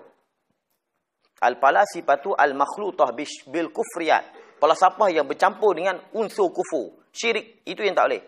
[1.42, 3.12] Al-pala sifatu al-makhrutah
[3.50, 4.58] bil kufriyat.
[4.60, 7.04] Pelasapah yang bercampur dengan unsur kufur.
[7.10, 7.66] Syirik.
[7.66, 8.24] Itu yang tak boleh.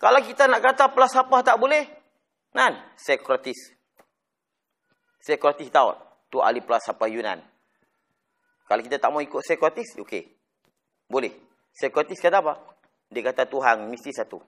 [0.00, 1.84] Kalau kita nak kata pelasapah tak boleh.
[2.54, 2.78] Kan?
[2.96, 3.76] Sekratis.
[5.20, 5.92] Sekratis tahu.
[6.30, 7.42] Tu ahli pelasapah Yunan.
[8.70, 10.30] Kalau kita tak mau ikut sekratis, okey.
[11.10, 11.34] Boleh.
[11.74, 12.54] Psikotis kata apa?
[13.10, 14.38] Dia kata Tuhan mesti satu.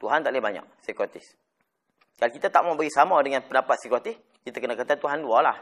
[0.00, 0.64] Tuhan tak boleh banyak.
[0.80, 1.36] Psikotis.
[2.16, 5.56] Kalau kita tak mau beri sama dengan pendapat psikotis, kita kena kata Tuhan dua lah.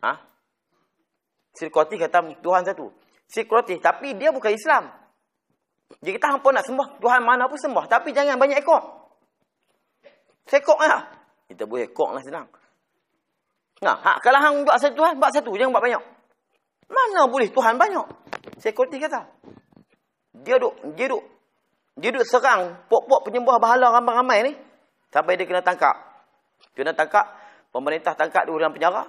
[0.00, 0.12] Ha?
[1.52, 2.88] Psikotis kata Tuhan satu.
[3.28, 3.80] Psikotis.
[3.84, 4.88] Tapi dia bukan Islam.
[6.00, 6.88] Dia kata hampa nak sembah.
[6.98, 7.84] Tuhan mana pun sembah.
[7.84, 8.80] Tapi jangan banyak ekor.
[10.48, 11.04] Sekok lah.
[11.46, 12.48] Kita boleh ekor lah senang.
[13.84, 15.52] Nah, ha, kalau hang buat satu Tuhan, buat satu.
[15.52, 16.02] Jangan buat banyak.
[16.88, 18.06] Mana boleh Tuhan banyak?
[18.56, 19.26] Security kata.
[20.32, 21.24] Dia duk, dia duk,
[21.98, 24.52] dia duk serang pok-pok penyembah bahala ramai-ramai ni.
[25.16, 25.96] Sampai dia kena tangkap.
[26.76, 27.24] Kena tangkap,
[27.72, 29.08] pemerintah tangkap dia dalam penjara.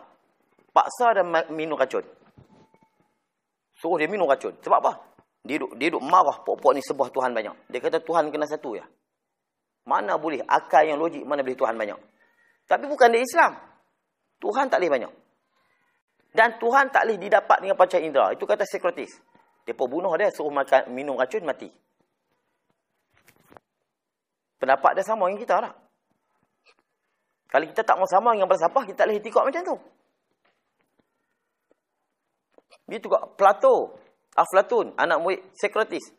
[0.71, 2.07] Paksa dia minum racun.
[3.75, 4.55] Suruh dia minum racun.
[4.63, 5.03] Sebab apa?
[5.43, 7.67] Dia duk, dia duk marah pok-pok ni sebuah Tuhan banyak.
[7.67, 8.87] Dia kata Tuhan kena satu ya.
[9.83, 11.99] Mana boleh akal yang logik, mana boleh Tuhan banyak.
[12.71, 13.51] Tapi bukan dia Islam.
[14.39, 15.13] Tuhan tak boleh banyak.
[16.31, 18.31] Dan Tuhan tak boleh didapat dengan panca indera.
[18.31, 19.11] Itu kata Sokrates.
[19.67, 21.67] Dia bunuh dia, suruh makan, minum racun, mati.
[24.55, 25.86] Pendapat dia sama dengan kita lah.
[27.47, 29.77] Kalau kita tak mau sama dengan bersapah, kita tak boleh hitikot macam tu.
[32.87, 33.99] Dia tu Plato,
[34.35, 36.11] Aflatun, anak murid Sokrates.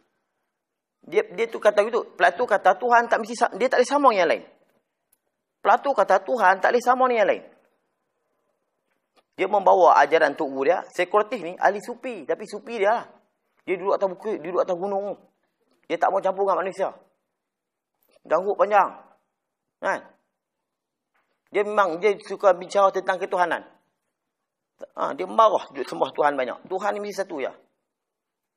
[1.05, 2.05] Dia dia tu kata gitu.
[2.17, 4.45] Plato kata Tuhan tak mesti dia tak boleh sama dengan yang lain.
[5.65, 7.45] Plato kata Tuhan tak boleh sama dengan yang lain.
[9.39, 10.83] Dia membawa ajaran Tok Guru dia.
[10.93, 12.27] Sokrates ni ahli supi.
[12.27, 13.05] Tapi supi dia lah.
[13.65, 14.37] Dia duduk atas bukit.
[14.43, 15.15] Dia duduk atas gunung.
[15.87, 16.89] Dia tak mau campur dengan manusia.
[18.27, 18.91] Ganggu panjang.
[19.79, 20.01] Kan?
[21.49, 23.65] Dia memang dia suka bicara tentang ketuhanan.
[24.95, 26.69] Ha, dia marah sembah Tuhan banyak.
[26.69, 27.51] Tuhan ni mesti satu ya.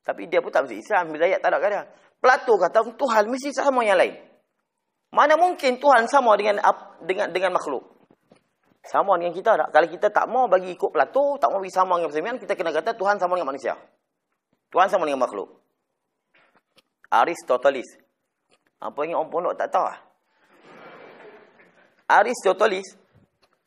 [0.02, 1.14] Tapi dia pun tak mesti Islam.
[1.16, 1.80] Ayat tak ada kata.
[2.22, 4.14] Plato kata Tuhan mesti sama yang lain.
[5.12, 6.62] Mana mungkin Tuhan sama dengan
[7.02, 7.84] dengan dengan makhluk?
[8.82, 9.68] Sama dengan kita tak?
[9.70, 12.74] Kalau kita tak mau bagi ikut Plato, tak mau bagi sama dengan Persemian, kita kena
[12.74, 13.78] kata Tuhan sama dengan manusia.
[14.74, 15.62] Tuhan sama dengan makhluk.
[17.12, 17.86] Aristoteles.
[18.82, 19.86] Apa yang orang pondok tak tahu?
[22.08, 22.98] Aristoteles.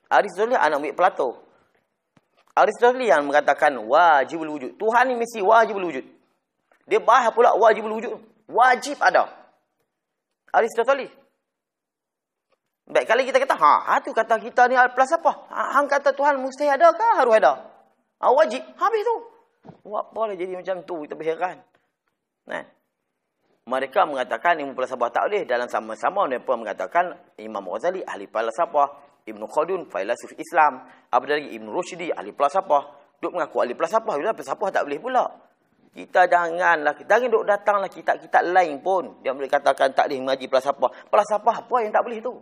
[0.09, 1.27] Aristoteles anak ambil Plato.
[2.55, 4.79] Aristoteles yang mengatakan wajib wujud.
[4.79, 6.05] Tuhan ni mesti wajib wujud.
[6.85, 8.15] Dia bahas pula wajib wujud.
[8.47, 9.27] Wajib ada.
[10.53, 11.11] Aristoteles.
[12.85, 15.31] Baik, kalau kita kata, ha, tu kata kita ni plus apa?
[15.49, 17.65] Ha, hang kata Tuhan mesti ada ke harus ada?
[18.21, 18.61] Ha, wajib.
[18.61, 19.15] Habis tu.
[19.89, 21.57] Buat boleh jadi macam tu, kita berheran.
[22.45, 22.61] Nah.
[23.65, 25.41] Mereka mengatakan ilmu falsafah tak boleh.
[25.49, 29.01] Dalam sama-sama mereka mengatakan Imam Ghazali ahli falsafah.
[29.25, 30.85] Ibn Khaldun, filosof Islam.
[31.09, 31.49] Apa lagi?
[31.57, 32.83] Ibn Rushdi, ahli falsafah.
[33.17, 34.21] Duk mengaku ahli falsafah.
[34.21, 35.25] Bila falsafah tak boleh pula.
[35.97, 36.93] Kita janganlah.
[37.09, 39.17] Jangan duk datanglah kitab-kitab lain pun.
[39.25, 40.89] Dia boleh katakan tak boleh mengaji falsafah.
[41.09, 42.37] Falsafah apa yang tak boleh tu?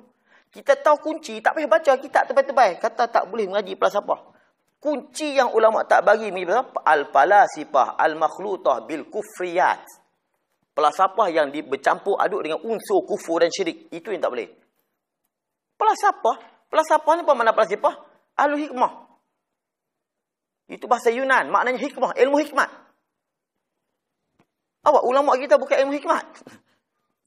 [0.51, 2.75] Kita tahu kunci, tak payah baca kitab tebal-tebal.
[2.83, 4.27] Kata tak boleh mengaji falsafah.
[4.75, 10.02] Kunci yang ulama tak bagi al-falasifah al-makhlutah bil kufriyat.
[10.73, 13.93] Falsafah yang bercampur aduk dengan unsur kufur dan syirik.
[13.93, 14.49] Itu yang tak boleh.
[15.77, 16.37] Falsafah,
[16.69, 17.93] falsafah ni apa makna falsafah?
[18.33, 18.91] Ahlu hikmah.
[20.65, 22.69] Itu bahasa Yunan, maknanya hikmah, ilmu hikmat.
[24.83, 26.27] Apa ulama kita bukan ilmu hikmat?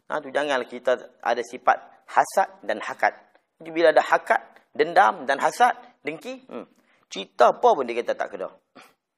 [0.07, 3.11] Ha tu janganlah kita ada sifat hasad dan hakat.
[3.59, 4.39] Jadi bila ada hakat,
[4.71, 5.75] dendam dan hasad,
[6.07, 6.63] dengki, hmm.
[7.11, 8.47] cerita apa pun dia kata tak kena.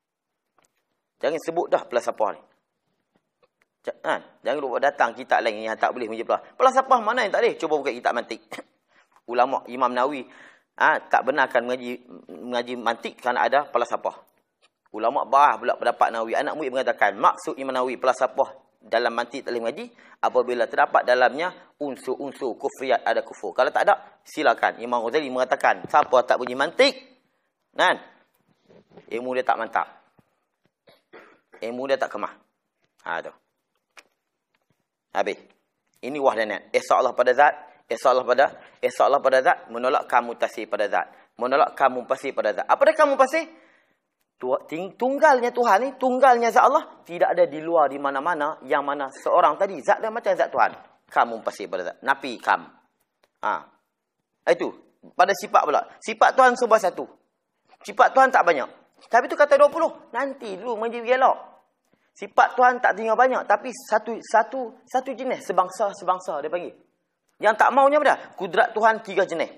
[1.20, 2.40] Jangan sebut dah pelasapah ni.
[4.04, 4.14] Ha?
[4.44, 6.98] Jangan lupa datang kitab lain yang tak boleh menjadi pelasapah.
[7.00, 7.54] mana yang tak boleh?
[7.56, 8.40] Cuba buka kitab mantik.
[9.32, 10.24] Ulama Imam Nawawi
[10.80, 12.00] ha, tak benarkan mengaji
[12.32, 14.24] mengaji mantik kerana ada pelasapah.
[14.92, 16.32] Ulama bah pula pendapat Nawawi.
[16.36, 19.84] Anak murid mengatakan maksud Imam Nawawi pelasapah dalam mantik tak boleh mengaji
[20.22, 23.54] apabila terdapat dalamnya unsur-unsur kufriyat ada kufur.
[23.54, 24.82] Kalau tak ada, silakan.
[24.82, 26.94] Imam Ghazali mengatakan, siapa tak bunyi mantik,
[27.74, 27.98] kan?
[29.08, 29.86] Ilmu dia tak mantap.
[31.62, 32.34] Ilmu dia tak kemah.
[33.06, 33.32] Ha tu.
[35.18, 35.38] Habis.
[35.98, 36.70] Ini wahdanat.
[36.70, 37.54] Esa Allah pada zat,
[37.90, 41.10] esa Allah pada esa Allah pada zat menolak kamu tasih pada zat.
[41.34, 42.66] Menolak kamu pasih pada zat.
[42.70, 43.44] Apa dia kamu pasih?
[44.94, 49.58] tunggalnya Tuhan ni, tunggalnya zat Allah tidak ada di luar di mana-mana yang mana seorang
[49.58, 50.72] tadi zat dia macam zat Tuhan.
[51.10, 51.96] Kamu pasti pada zat.
[52.06, 52.62] Napi kam.
[53.42, 53.54] Ha.
[54.54, 54.70] Itu.
[55.18, 55.82] Pada sifat pula.
[55.98, 57.04] Sifat Tuhan sebab satu.
[57.82, 58.68] Sifat Tuhan tak banyak.
[59.10, 60.14] Tapi tu kata 20.
[60.14, 61.57] Nanti dulu menjadi gelok.
[62.18, 63.46] Sifat Tuhan tak tinggal banyak.
[63.46, 65.46] Tapi satu satu satu jenis.
[65.46, 66.74] Sebangsa-sebangsa dia panggil.
[67.38, 69.54] Yang tak maunya apa Kudrat Tuhan tiga jenis.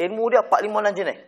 [0.00, 1.18] Ilmu dia 4-5 jenis.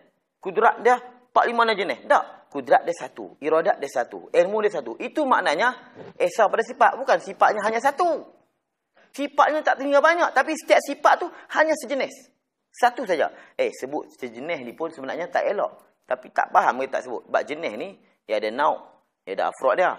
[0.41, 0.97] Kudrat dia
[1.29, 1.99] 4-5 jenis.
[2.09, 4.99] Tak kudrat dia satu, iradat dia satu, ilmu dia satu.
[4.99, 5.71] Itu maknanya
[6.19, 8.27] esa pada sifat, bukan sifatnya hanya satu.
[9.15, 12.11] Sifatnya tak tinggal banyak, tapi setiap sifat tu hanya sejenis.
[12.71, 13.31] Satu saja.
[13.55, 16.03] Eh, sebut sejenis ni pun sebenarnya tak elok.
[16.07, 17.23] Tapi tak faham dia tak sebut.
[17.27, 17.89] Sebab jenis ni,
[18.27, 18.79] dia ada nauk,
[19.23, 19.91] dia ada afrod dia.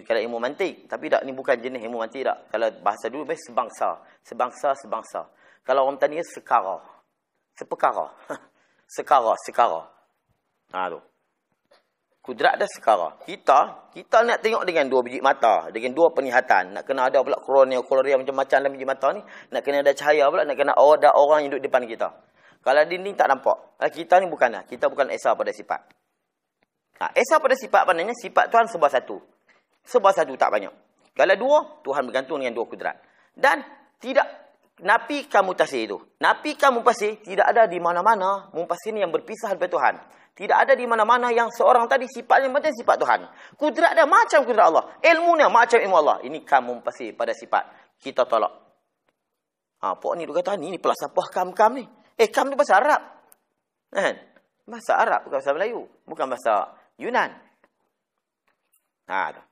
[0.00, 0.88] Kalau ilmu mantik.
[0.88, 2.48] Tapi tak, ni bukan jenis ilmu mantik tak.
[2.48, 4.00] Kalau bahasa dulu, sebangsa.
[4.24, 5.28] Sebangsa, sebangsa.
[5.60, 6.80] Kalau orang tanya, sekara.
[7.52, 8.08] Sepekara.
[8.96, 9.92] sekara, sekara.
[10.72, 11.00] Ha, tu.
[12.22, 13.18] Kudrat dah sekarang.
[13.26, 15.66] Kita, kita nak tengok dengan dua biji mata.
[15.74, 16.78] Dengan dua penglihatan.
[16.78, 19.20] Nak kena ada pula koronia, koloria macam-macam dalam biji mata ni.
[19.50, 20.46] Nak kena ada cahaya pula.
[20.46, 22.14] Nak kena ada orang yang duduk depan kita.
[22.62, 23.74] Kalau dinding tak nampak.
[23.90, 24.62] Kita ni bukanlah.
[24.70, 25.82] Kita bukan esa pada sifat.
[27.02, 29.18] Ha, esa pada sifat maknanya sifat Tuhan sebab satu.
[29.86, 30.72] Sebab satu tak banyak.
[31.12, 32.96] Kalau dua, Tuhan bergantung dengan dua kudrat.
[33.36, 33.60] Dan
[34.00, 34.42] tidak
[34.82, 35.98] Napi kamu tasih itu.
[36.18, 38.50] Napi kamu pasih tidak ada di mana-mana.
[38.50, 39.94] Mumpasih ini yang berpisah daripada Tuhan.
[40.32, 43.20] Tidak ada di mana-mana yang seorang tadi sifatnya macam sifat Tuhan.
[43.54, 44.84] Kudrat dia macam kudrat Allah.
[44.98, 46.18] Ilmu dia macam ilmu Allah.
[46.26, 47.94] Ini kamu pasih pada sifat.
[48.00, 48.50] Kita tolak.
[49.86, 51.84] Ha, pok ni dia kata, ni, ni pelasapah kam-kam ni.
[52.18, 53.02] Eh, kam ni bahasa Arab.
[53.92, 54.14] Kan?
[54.66, 55.80] Bahasa Arab, bukan bahasa Melayu.
[56.06, 56.54] Bukan bahasa
[56.98, 57.30] Yunan.
[59.06, 59.42] Ha, tu.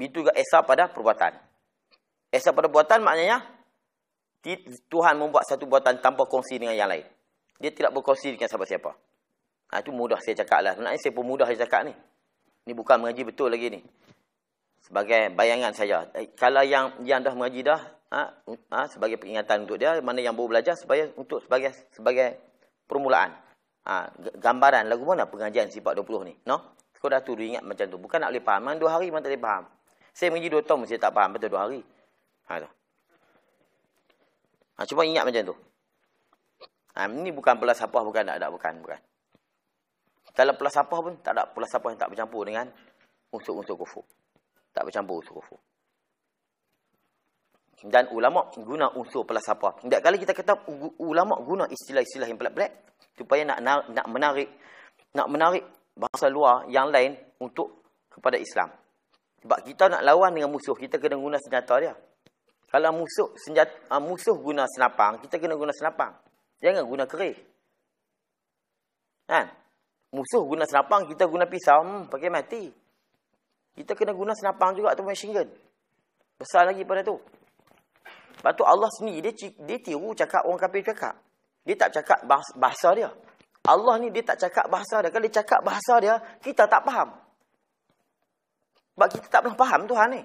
[0.00, 1.36] Itu juga esa pada perbuatan.
[2.32, 3.44] Esa pada perbuatan maknanya
[4.88, 7.04] Tuhan membuat satu buatan tanpa kongsi dengan yang lain.
[7.60, 8.90] Dia tidak berkongsi dengan siapa-siapa.
[9.70, 10.72] Ha, itu mudah saya cakap lah.
[10.72, 11.94] Sebenarnya saya pun mudah saya cakap ni.
[12.64, 13.80] Ini bukan mengaji betul lagi ni.
[14.80, 16.08] Sebagai bayangan saya.
[16.16, 17.78] Eh, kalau yang yang dah mengaji dah,
[18.10, 22.40] ha, ha, sebagai peringatan untuk dia, mana yang baru belajar sebagai untuk sebagai sebagai
[22.88, 23.36] permulaan.
[23.84, 24.08] Ha,
[24.40, 26.34] gambaran lagu mana pengajian sifat 20 ni.
[26.48, 26.80] No?
[27.00, 27.96] Kau dah tu ingat macam tu.
[27.96, 28.76] Bukan nak boleh faham.
[28.76, 29.64] Dua hari memang tak boleh faham.
[30.12, 31.30] Saya mengaji dua tahun mesti tak faham.
[31.34, 31.80] Betul dua hari.
[32.50, 32.70] Ha, tu.
[34.76, 35.56] Ha, cuma ingat macam tu.
[36.96, 39.00] Ha, ini bukan pelasapah, bukan tak ada, bukan, bukan.
[40.34, 42.66] Kalau pelasapah pun, tak ada pelasapah yang tak bercampur dengan
[43.30, 44.04] unsur-unsur kufur.
[44.74, 45.58] Tak bercampur unsur kufur.
[47.80, 49.80] Dan ulama guna unsur pelasapah.
[49.88, 50.68] Tak kali kita kata
[51.00, 54.48] ulama guna istilah-istilah yang pelik-pelik supaya nak nak menarik
[55.16, 55.64] nak menarik
[55.96, 57.80] bahasa luar yang lain untuk
[58.12, 58.68] kepada Islam.
[59.40, 61.94] Sebab kita nak lawan dengan musuh, kita kena guna senjata dia.
[62.70, 66.12] Kalau musuh senjata uh, musuh guna senapang, kita kena guna senapang.
[66.60, 67.34] Jangan guna kerih.
[69.26, 69.48] Kan?
[70.12, 72.68] Musuh guna senapang, kita guna pisau, hmm, pakai mati.
[73.74, 75.48] Kita kena guna senapang juga atau machine gun.
[76.36, 77.16] Besar lagi pada tu.
[78.40, 81.14] Lepas tu Allah sendiri, dia, dia tiru cakap orang kafir cakap.
[81.64, 82.24] Dia tak cakap
[82.56, 83.10] bahasa dia.
[83.68, 85.12] Allah ni dia tak cakap bahasa dia.
[85.12, 87.19] Kalau dia cakap bahasa dia, kita tak faham.
[88.94, 90.22] Sebab kita tak pernah faham Tuhan ni.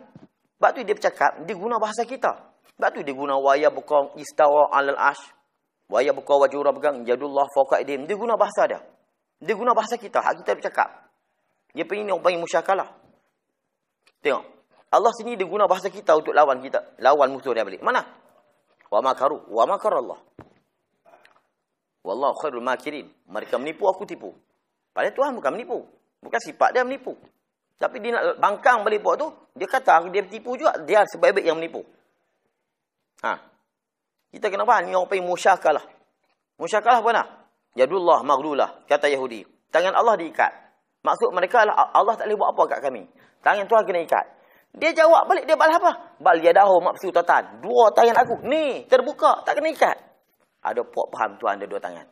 [0.58, 2.32] Sebab tu dia bercakap, dia guna bahasa kita.
[2.76, 5.22] Sebab tu dia guna waya buka istawa alal ash.
[5.88, 8.10] Waya buka wajura pegang jadullah faqaidim.
[8.10, 8.82] Dia guna bahasa dia.
[9.38, 10.18] Dia guna bahasa kita.
[10.20, 10.90] Hak kita bercakap.
[11.76, 12.90] Dia pengen orang panggil musyakalah.
[14.24, 14.44] Tengok.
[14.90, 16.98] Allah sini dia guna bahasa kita untuk lawan kita.
[17.04, 17.84] Lawan musuh dia balik.
[17.84, 18.02] Mana?
[18.90, 19.44] Wa makaru.
[19.52, 20.18] Wa makar Allah.
[22.06, 23.10] Wallahu khairul makirin.
[23.26, 24.30] Mereka menipu, aku tipu.
[24.94, 25.78] Padahal Tuhan bukan menipu.
[26.22, 27.18] Bukan sifat dia menipu.
[27.76, 30.80] Tapi dia nak bangkang balik tu, dia kata dia tipu juga.
[30.88, 31.84] Dia sebaik-baik yang menipu.
[33.24, 33.36] Ha.
[34.32, 35.84] Kita kena faham, ni orang panggil musyakalah.
[36.56, 37.28] Musyakalah apa nak?
[37.76, 39.44] Yadullah maghlulah, kata Yahudi.
[39.72, 40.52] Tangan Allah diikat.
[41.04, 43.04] Maksud mereka adalah Allah tak boleh buat apa kat kami.
[43.44, 44.26] Tangan Tuhan kena ikat.
[44.76, 45.92] Dia jawab balik, dia balas apa?
[46.20, 47.64] Bal yadahu mabsutatan.
[47.64, 48.44] Dua tangan aku.
[48.48, 49.98] Ni, terbuka, tak kena ikat.
[50.66, 52.08] Ada puak faham Tuhan ada dua tangan.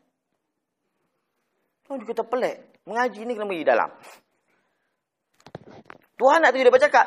[1.88, 2.58] Tuhan kata pelik.
[2.86, 3.90] Mengaji ni kena pergi dalam.
[6.18, 7.06] Tuhan nak tunjuk dia bercakap.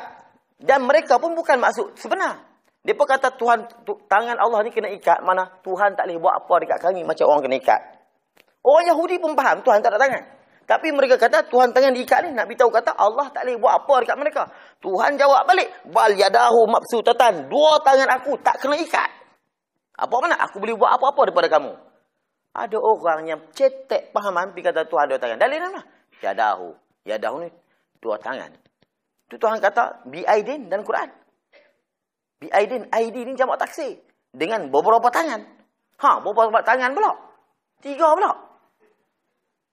[0.57, 2.43] Dan mereka pun bukan maksud sebenar.
[2.87, 5.19] Pun kata Tuhan, tu, tangan Allah ni kena ikat.
[5.25, 7.81] Mana Tuhan tak boleh buat apa dekat kami macam orang kena ikat.
[8.63, 10.23] Orang Yahudi pun faham Tuhan tak ada tangan.
[10.67, 13.93] Tapi mereka kata Tuhan tangan diikat ni nak beritahu kata Allah tak boleh buat apa
[14.03, 14.43] dekat mereka.
[14.83, 17.47] Tuhan jawab balik, bal yadahu mabsutatan.
[17.47, 19.09] Dua tangan aku tak kena ikat.
[19.95, 21.71] Apa mana aku boleh buat apa-apa daripada kamu?
[22.51, 25.39] Ada orang yang cetek pahaman pergi kata Tuhan dua tangan.
[25.39, 25.81] Dalil mana?
[26.19, 26.75] Yadahu.
[27.07, 27.49] Yadahu ni
[28.01, 28.51] dua tangan.
[29.27, 31.11] Itu Tuhan kata biaidin dan Quran.
[32.39, 33.99] Biaidin, ID ni jamak taksir.
[34.31, 35.41] Dengan beberapa tangan.
[35.97, 37.11] Ha, beberapa tangan pula.
[37.81, 38.31] Tiga pula.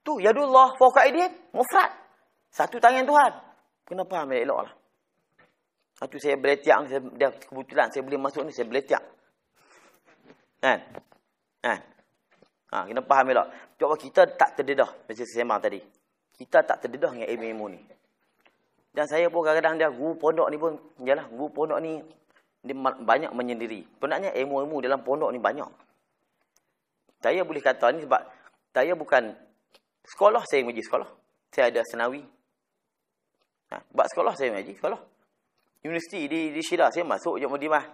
[0.04, 1.92] Tu yadullah fawqa aydihim mufrad.
[2.52, 3.32] Satu tangan Tuhan.
[3.84, 4.72] Kena faham ya eloklah.
[5.94, 9.02] Satu saya beletiak saya dia kebetulan saya boleh masuk ni saya beletiak.
[10.58, 10.80] Kan?
[11.60, 11.80] Kan?
[12.72, 13.46] Ha, kena faham elok.
[13.78, 15.80] Cuba kita tak terdedah macam saya sembang tadi.
[16.34, 17.80] Kita tak terdedah dengan ilmu-ilmu ni.
[18.94, 21.98] Dan saya pun kadang-kadang dia guru pondok ni pun yalah guru pondok ni
[22.62, 23.82] dia banyak menyendiri.
[23.98, 25.66] Sebenarnya ilmu-ilmu dalam pondok ni banyak.
[27.18, 28.22] Saya boleh kata ni sebab
[28.70, 29.34] saya bukan
[30.04, 31.08] Sekolah saya mengaji sekolah.
[31.48, 32.20] Saya ada senawi.
[33.72, 35.00] Ha, buat sekolah saya mengaji sekolah.
[35.84, 37.84] Universiti di di Syirah saya masuk je mudimah.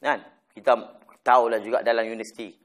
[0.00, 0.24] Kan?
[0.48, 0.72] Kita
[1.20, 2.56] tahulah juga dalam universiti.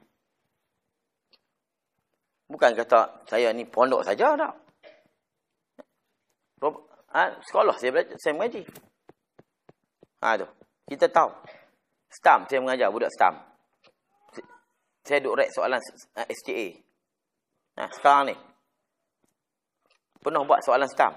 [2.48, 4.54] Bukan kata saya ni pondok saja tak.
[7.14, 8.62] Ha, sekolah saya belajar, saya mengaji.
[10.18, 10.46] Ha tu.
[10.90, 11.30] Kita tahu.
[12.10, 13.38] Stam saya mengajar budak stam.
[15.06, 15.78] Saya duk rek soalan
[16.16, 16.66] STA.
[17.78, 18.36] Nah, sekarang ni
[20.24, 21.12] pernah buat soalan stam.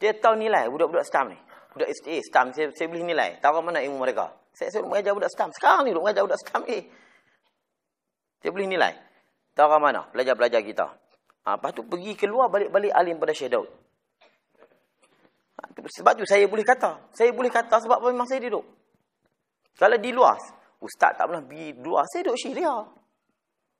[0.00, 1.38] Dia tahu nilai budak-budak stam ni.
[1.76, 3.38] Budak STA, stam, saya, saya boleh nilai.
[3.38, 4.32] Tahu mana ilmu mereka.
[4.56, 5.52] Saya suruh mengajar budak stam.
[5.54, 6.82] Sekarang ni duk mengajar budak stam ni.
[8.42, 8.92] Saya boleh nilai.
[9.54, 10.86] Tahu mana pelajar-pelajar kita.
[11.46, 13.87] Ha, lepas tu pergi keluar balik-balik alim pada Daud.
[15.98, 17.10] Sebab tu saya boleh kata.
[17.10, 18.62] Saya boleh kata sebab memang saya duduk.
[19.78, 20.38] Kalau di luar,
[20.82, 22.74] ustaz tak pernah pergi luar, saya duduk Syria.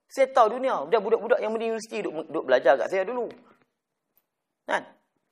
[0.09, 0.89] Saya tahu dunia.
[0.89, 3.29] Dia budak-budak yang universiti duduk, duduk belajar kat saya dulu.
[4.65, 4.83] Kan?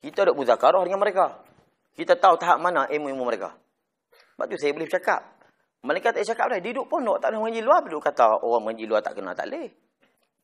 [0.05, 1.41] Kita ada muzakarah dengan mereka.
[1.97, 3.57] Kita tahu tahap mana ilmu-ilmu mereka.
[4.37, 5.25] Sebab tu saya boleh cakap.
[5.81, 6.59] Mereka tak cakap dah.
[6.61, 7.81] Dia duduk pondok tak ada mengaji luar.
[7.89, 9.33] Duduk kata orang mengaji luar tak kenal.
[9.33, 9.73] Tak boleh.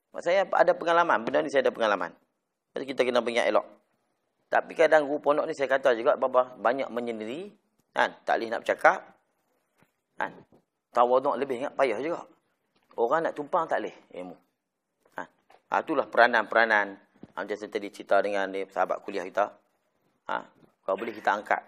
[0.09, 1.19] Sebab saya ada pengalaman.
[1.29, 2.11] Benda ni saya ada pengalaman.
[2.73, 3.67] Jadi kita kena pengingat elok.
[4.53, 6.21] Tapi kadang guru pondok ni saya kata juga.
[6.21, 7.49] Baba, banyak menyendiri.
[7.97, 8.13] Kan?
[8.29, 9.01] Tak boleh nak bercakap.
[10.21, 10.37] Kan?
[10.93, 12.21] Tawaduk lebih ingat payah juga.
[13.01, 14.37] Orang nak tumpang tak boleh ilmu.
[15.17, 15.25] Ha?
[15.73, 17.01] ha itulah peranan-peranan
[17.33, 19.49] macam saya tadi cerita dengan ni, sahabat kuliah kita.
[20.29, 20.35] Ha,
[20.85, 21.63] kalau boleh kita angkat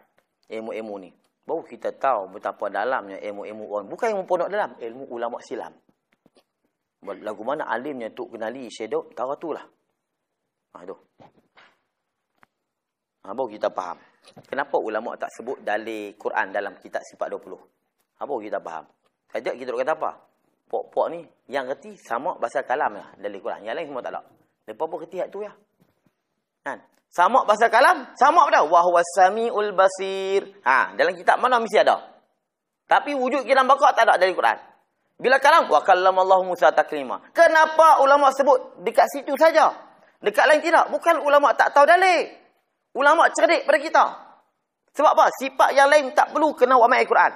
[0.52, 1.10] ilmu-ilmu ni.
[1.44, 3.88] Baru kita tahu betapa dalamnya ilmu-ilmu orang.
[3.88, 4.76] Bukan ilmu pondok dalam.
[4.76, 5.72] Ilmu ulama silam.
[7.04, 9.64] Lagu mana alimnya untuk kenali syedok, tahu tu lah.
[10.76, 10.96] Ha, tu.
[13.24, 13.96] Ha, baru kita faham.
[14.44, 17.56] Kenapa ulama tak sebut dalil Quran dalam kitab sifat 20?
[18.20, 18.84] Ha, baru kita faham.
[19.32, 20.10] Sekejap kita kata apa?
[20.68, 23.64] Pok-pok ni yang reti sama bahasa kalam lah dalam Quran.
[23.64, 24.20] Yang lain semua tak ada.
[24.68, 25.52] Lepas pun reti tu ya.
[26.64, 26.78] Kan?
[27.08, 28.68] Sama bahasa kalam, sama dah.
[28.68, 30.60] Wa huwas samiul basir.
[30.68, 31.96] Ha, dalam kitab mana mesti ada.
[32.84, 34.58] Tapi wujud kiram bakar tak ada dalam Quran.
[35.16, 37.24] Bila kalam wa kallamallahu Musa taklima.
[37.32, 39.72] Kenapa ulama sebut dekat situ saja?
[40.20, 40.92] Dekat lain tidak.
[40.92, 42.43] Bukan ulama tak tahu dalil.
[42.94, 44.04] Ulama cerdik pada kita.
[44.94, 45.26] Sebab apa?
[45.34, 47.32] Sifat yang lain tak perlu kena wa Al-Quran.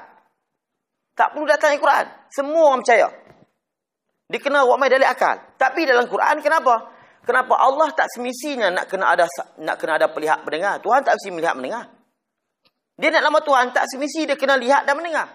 [1.19, 2.07] Tak perlu datang Al-Quran.
[2.31, 3.11] Semua orang percaya.
[4.31, 5.59] Dia kena wa dalil akal.
[5.59, 6.95] Tapi dalam Quran kenapa?
[7.27, 9.29] Kenapa Allah tak semestinya nak kena ada
[9.61, 10.81] nak kena ada pelihat mendengar?
[10.81, 11.85] Tuhan tak mesti melihat mendengar.
[12.97, 15.27] Dia nak nama Tuhan tak semesti dia kena lihat dan mendengar.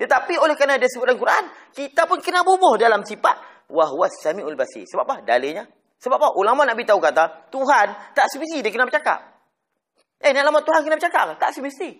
[0.00, 1.44] Tetapi oleh kerana dia sebut dalam Quran,
[1.76, 4.88] kita pun kena bubuh dalam sifat wa huwas samiul basir.
[4.88, 5.16] Sebab apa?
[5.22, 5.68] Dalilnya.
[6.00, 6.28] Sebab apa?
[6.40, 9.29] Ulama nak beritahu kata, Tuhan tak semesti dia kena bercakap.
[10.20, 11.32] Eh, nama Tuhan kena bercakap?
[11.40, 11.96] Tak semesti.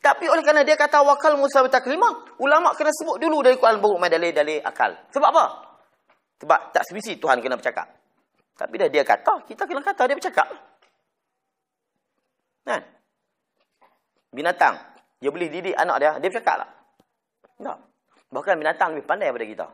[0.00, 2.08] Tapi oleh kerana dia kata wakal Musa bertaklima,
[2.40, 4.96] ulama kena sebut dulu dari Quran baru mai dalil-dalil akal.
[5.12, 5.44] Sebab apa?
[6.40, 7.84] Sebab tak semesti Tuhan kena bercakap.
[8.56, 10.48] Tapi dah dia kata, kita kena kata dia bercakap.
[12.64, 12.82] Kan?
[14.32, 14.76] Binatang.
[15.20, 16.70] Dia boleh didik anak dia, dia bercakap tak?
[17.60, 17.78] Tak.
[18.32, 19.66] Bahkan binatang lebih pandai daripada kita.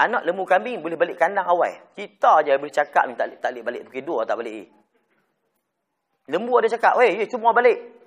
[0.00, 1.68] Anak lembu kambing boleh balik kandang awal.
[1.92, 4.79] Kita je boleh cakap ni tak, tak balik pukul dua tak balik.
[6.30, 8.00] Lembu ada cakap, weh, semua balik.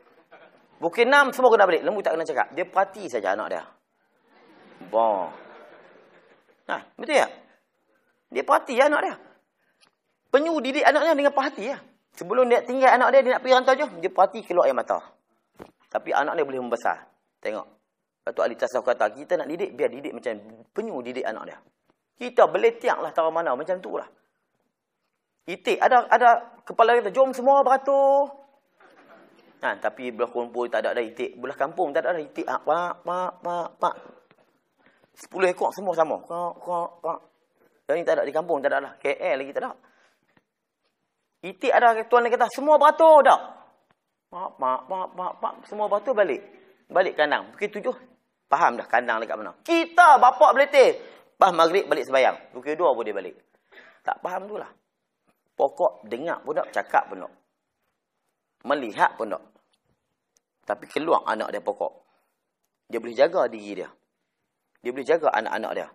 [0.84, 1.84] Pukul enam semua kena balik.
[1.84, 2.48] Lembu tak kena cakap.
[2.52, 3.64] Dia perhati saja anak dia.
[4.92, 5.32] Bon.
[6.68, 7.32] Ha, betul tak?
[8.32, 9.16] Dia perhati anak dia.
[10.28, 11.80] Penyu didik anaknya dengan perhati ya.
[12.20, 13.88] Sebelum dia tinggal anak dia, dia nak pergi rantau je.
[14.04, 15.00] Dia perhati keluar air mata.
[15.88, 17.08] Tapi anak dia boleh membesar.
[17.40, 17.68] Tengok.
[18.24, 20.36] Tu Ali Tasawuf kata, kita nak didik, biar didik macam
[20.72, 21.58] penyu didik anak dia.
[22.20, 23.56] Kita beletiak lah tahu mana.
[23.56, 24.08] Macam tu lah.
[25.44, 25.78] Itik.
[25.80, 26.30] Ada ada
[26.64, 28.32] kepala kita, jom semua beratur.
[29.64, 31.40] Ha, tapi belah kumpul tak ada ada itik.
[31.40, 32.44] Belah kampung tak ada ada itik.
[32.44, 33.96] Ha, pak, pak, pak, pak.
[35.16, 36.20] Sepuluh ekor semua sama.
[36.28, 37.20] Kak, kak, kak.
[37.88, 38.94] Yang ni tak ada di kampung, tak ada lah.
[39.00, 39.72] KL lagi tak ada.
[41.44, 43.40] Itik ada tuan kata, semua beratur dah.
[44.32, 45.54] Mak, mak, mak, mak, mak.
[45.68, 46.42] Semua beratur balik.
[46.92, 47.52] Balik kandang.
[47.56, 47.96] Pukul tujuh.
[48.52, 49.56] Faham dah kandang dekat mana.
[49.64, 51.00] Kita, bapak beletir.
[51.40, 52.52] Pas maghrib balik sebayang.
[52.52, 53.36] Pukul dua pun dia balik.
[54.04, 54.68] Tak faham tu lah.
[55.54, 57.34] Pokok dengar pun tak, cakap pun tak.
[58.66, 59.44] Melihat pun tak.
[60.64, 61.94] Tapi keluar anak dia pokok.
[62.90, 63.90] Dia boleh jaga diri dia.
[64.84, 65.88] Dia boleh jaga anak-anak dia.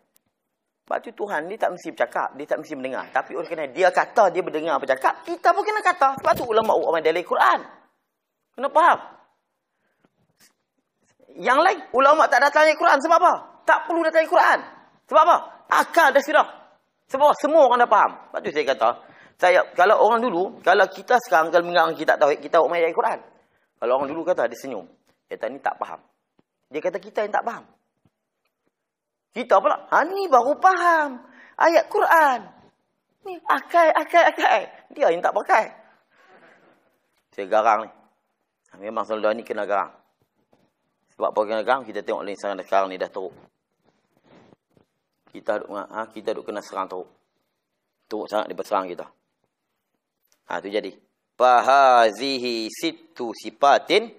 [0.89, 3.05] Sebab tu Tuhan dia tak mesti bercakap, dia tak mesti mendengar.
[3.13, 6.17] Tapi oleh kerana dia kata dia mendengar bercakap, kita pun kena kata.
[6.17, 7.61] Sebab tu ulama ulama dalam Quran.
[8.57, 8.99] Kena faham.
[11.37, 13.33] Yang lain, ulama tak datang al Quran sebab apa?
[13.69, 14.59] Tak perlu datang al Quran.
[15.13, 15.37] Sebab apa?
[15.69, 16.47] Akal dah sudah.
[17.13, 18.13] Sebab semua orang dah faham.
[18.33, 18.89] Sebab tu saya kata,
[19.39, 23.19] saya kalau orang dulu, kalau kita sekarang kalau mengarang kita tahu kita main al Quran.
[23.79, 24.83] Kalau orang dulu kata dia senyum.
[25.31, 26.03] Kata ni tak faham.
[26.67, 27.65] Dia kata kita yang tak faham.
[29.31, 31.23] Kita pula, ha ni baru faham.
[31.55, 32.41] Ayat Quran.
[33.31, 34.61] Ni akai, akai, akai.
[34.91, 35.71] Dia yang tak pakai.
[37.31, 37.91] Saya garang ni.
[38.83, 39.95] Memang selalu ni kena garang.
[41.15, 43.35] Sebab apa kena garang, kita tengok lain sekarang ni dah teruk.
[45.31, 47.07] Kita duk, ha, kita duk kena serang teruk.
[48.11, 49.07] Teruk sangat dia berserang kita.
[50.49, 50.91] Ha, tu jadi.
[51.39, 54.11] Fahazihi situ sipatin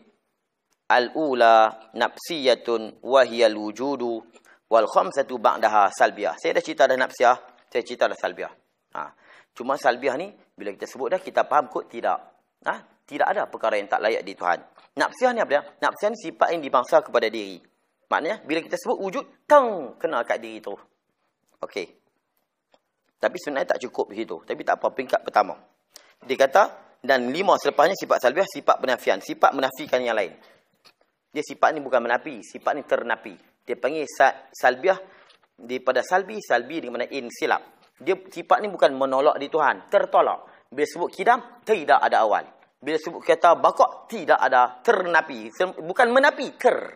[0.87, 4.23] al-ula nafsiyatun wahiyal wujudu
[4.69, 6.37] wal khamsatu ba'daha salbiah.
[6.39, 7.35] Saya dah cerita dah nafsiah,
[7.67, 8.53] saya cerita dah salbiah.
[8.95, 9.11] Ha.
[9.51, 12.17] Cuma salbiah ni bila kita sebut dah kita faham kot tidak.
[12.63, 12.75] Ha?
[13.03, 14.61] Tidak ada perkara yang tak layak di Tuhan.
[14.95, 15.61] Nafsiah ni apa dia?
[15.81, 17.57] Nafsiah ni sifat yang dibangsa kepada diri.
[18.09, 20.77] Maknanya bila kita sebut wujud teng kena kat diri tu.
[21.61, 21.85] Okey.
[23.19, 24.39] Tapi sebenarnya tak cukup begitu.
[24.45, 25.57] Tapi tak apa peringkat pertama.
[26.23, 26.63] Dia kata
[26.99, 30.35] dan lima selepasnya sifat salbiah, sifat penafian, sifat menafikan yang lain.
[31.29, 33.33] Dia sifat ni bukan menapi, sifat ni ternapi.
[33.63, 34.03] Dia panggil
[34.51, 34.97] salbiah
[35.55, 40.71] daripada salbi salbi dengan mana in silap dia sifat ni bukan menolak di Tuhan tertolak.
[40.71, 42.47] Bila sebut kidam tidak ada awal.
[42.79, 45.51] Bila sebut kata bakok tidak ada ternapi.
[45.83, 46.95] Bukan menapi ter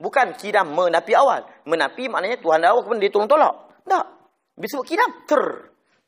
[0.00, 1.44] bukan kidam menapi awal.
[1.68, 3.54] Menapi maknanya Tuhan dah awal kemudian dia tolong tolak.
[3.84, 4.06] Tak.
[4.56, 5.44] Bila sebut kidam ter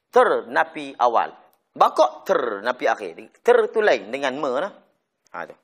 [0.09, 1.42] ternapi awal
[1.73, 4.73] bakok ternapi akhir ter tu lain dengan me lah
[5.33, 5.57] ha tu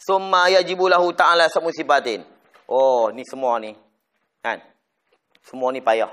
[0.00, 2.24] Summa yajibu lahu ta'ala samu sifatin.
[2.72, 3.76] Oh, ni semua ni.
[4.40, 4.56] Kan?
[5.44, 6.08] Semua ni payah.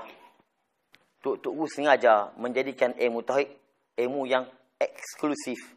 [1.24, 3.48] Tuk Tuk sengaja menjadikan ilmu tauhid
[3.96, 4.44] ilmu yang
[4.76, 5.72] eksklusif.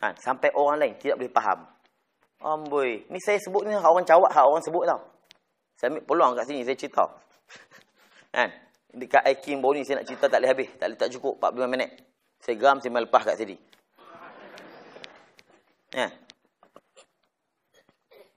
[0.00, 0.16] Kan?
[0.16, 1.60] Sampai orang lain tidak boleh faham.
[2.40, 5.04] Amboi, ni saya sebut ni orang cawak orang sebut tau.
[5.76, 7.04] Saya ambil peluang kat sini saya cerita.
[8.34, 8.48] Kan?
[8.90, 11.90] Dekat Aikin baru ni saya nak cerita tak boleh habis, tak tak cukup 45 minit.
[12.42, 13.56] Saya geram saya lepas kat sini.
[15.90, 16.10] Kan?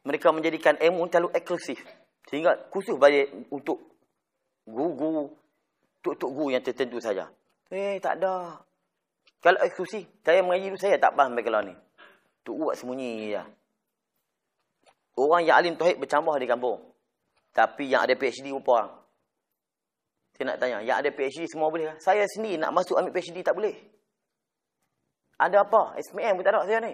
[0.03, 1.79] mereka menjadikan ilmu terlalu eksklusif.
[2.27, 3.79] Sehingga khusus bagi untuk
[4.67, 5.31] guru-guru,
[6.03, 7.31] tuk-tuk guru yang tertentu saja.
[7.71, 8.59] Eh, tak ada.
[9.43, 11.75] Kalau eksklusif, saya mengaji dulu, saya tak faham kalau ni.
[12.43, 13.43] Tuk guru buat sembunyi je.
[15.19, 16.79] Orang yang alim tauhid bercambah di kampung.
[17.53, 18.91] Tapi yang ada PhD berapa orang?
[20.33, 21.93] Saya nak tanya, yang ada PhD semua boleh?
[22.01, 23.77] Saya sendiri nak masuk ambil PhD tak boleh.
[25.37, 25.93] Ada apa?
[26.01, 26.93] SPM pun tak ada saya ni.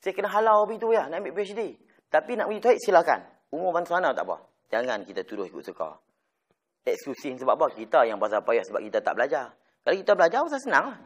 [0.00, 1.74] Saya kena halau begitu ya, nak ambil PhD.
[2.10, 3.20] Tapi nak pergi tauhid silakan.
[3.50, 4.46] Umur bantu sana tak apa.
[4.70, 5.98] Jangan kita tuduh ikut suka.
[6.86, 7.66] Eksklusif sebab apa?
[7.74, 9.52] Kita yang pasal payah sebab kita tak belajar.
[9.82, 10.98] Kalau kita belajar, pasal senang lah.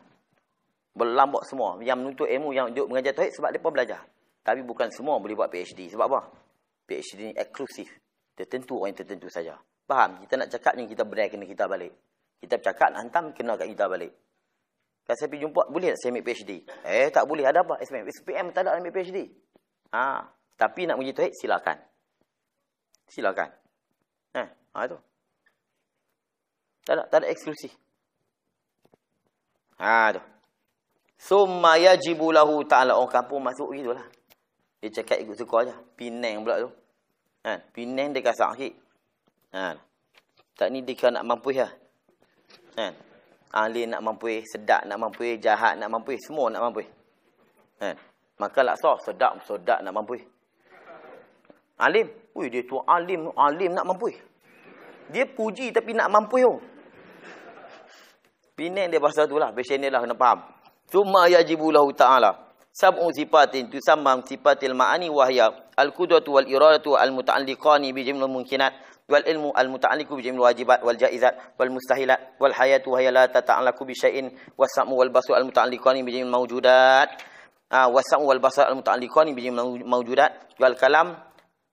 [0.95, 1.81] Berlambak semua.
[1.83, 4.01] Yang menuntut ilmu, yang duduk mengajar tauhid sebab mereka belajar.
[4.45, 5.89] Tapi bukan semua boleh buat PhD.
[5.91, 6.21] Sebab apa?
[6.85, 7.89] PhD ni eksklusif.
[8.37, 9.57] Tertentu orang yang tertentu saja.
[9.85, 10.25] Faham?
[10.25, 11.93] Kita nak cakap ni kita benar kena kita balik.
[12.41, 14.13] Kita bercakap nak hantam kena kat kita balik.
[15.05, 16.53] Kalau saya pergi jumpa, boleh tak saya ambil PhD?
[16.89, 17.45] Eh, tak boleh.
[17.45, 17.77] Ada apa?
[17.85, 18.09] SPM.
[18.09, 19.29] SPM tak ada ambil PhD.
[19.93, 20.25] Ha.
[20.57, 21.77] Tapi nak pergi tuhid, silakan.
[23.05, 23.49] Silakan.
[24.33, 24.97] Eh, ha tu.
[26.89, 27.73] Tak ada, tak ada eksklusif.
[29.77, 30.23] Ha tu.
[31.21, 32.97] Summa yajibu lahu ta'ala.
[32.97, 34.05] Orang kampung masuk gitu lah.
[34.81, 35.75] Dia cakap ikut suka aja.
[35.97, 36.71] Pinang pula tu.
[37.45, 38.84] Ha, Pinang dia kasar sikit.
[39.55, 39.79] Ha.
[40.59, 41.71] Tak ni dia nak mampu ya.
[42.75, 43.05] Ha
[43.55, 46.83] ahli nak mampu, sedap nak mampu, jahat nak mampu, semua nak mampu.
[47.79, 47.95] Kan?
[48.43, 50.19] Maka laksa sedap, sedap nak mampu.
[51.79, 54.11] Alim, ui dia tu alim, alim nak mampu.
[55.15, 56.43] Dia puji tapi nak mampu.
[56.43, 56.59] Yo.
[58.59, 60.39] Pinang dia bahasa tu lah, passion dia lah kena faham.
[60.91, 62.55] Summa yajibu lahu ta'ala.
[62.75, 69.53] Sab'u sifatin tusammam sifatil ma'ani wahya al-qudratu wal iradatu al-muta'alliqani bi jumlah mungkinat wal ilmu
[69.53, 73.93] al muta'alliqu bi jami'il wajibat wal jaizat wal mustahilat wal hayatu hiya la tata'allaqu bi
[73.93, 77.13] syai'in wasamu wal basu al muta'alliqani bi jami'il mawjudat
[77.69, 81.21] ah wasamu wal basu al muta'alliqani bi jami'il mawjudat wal kalam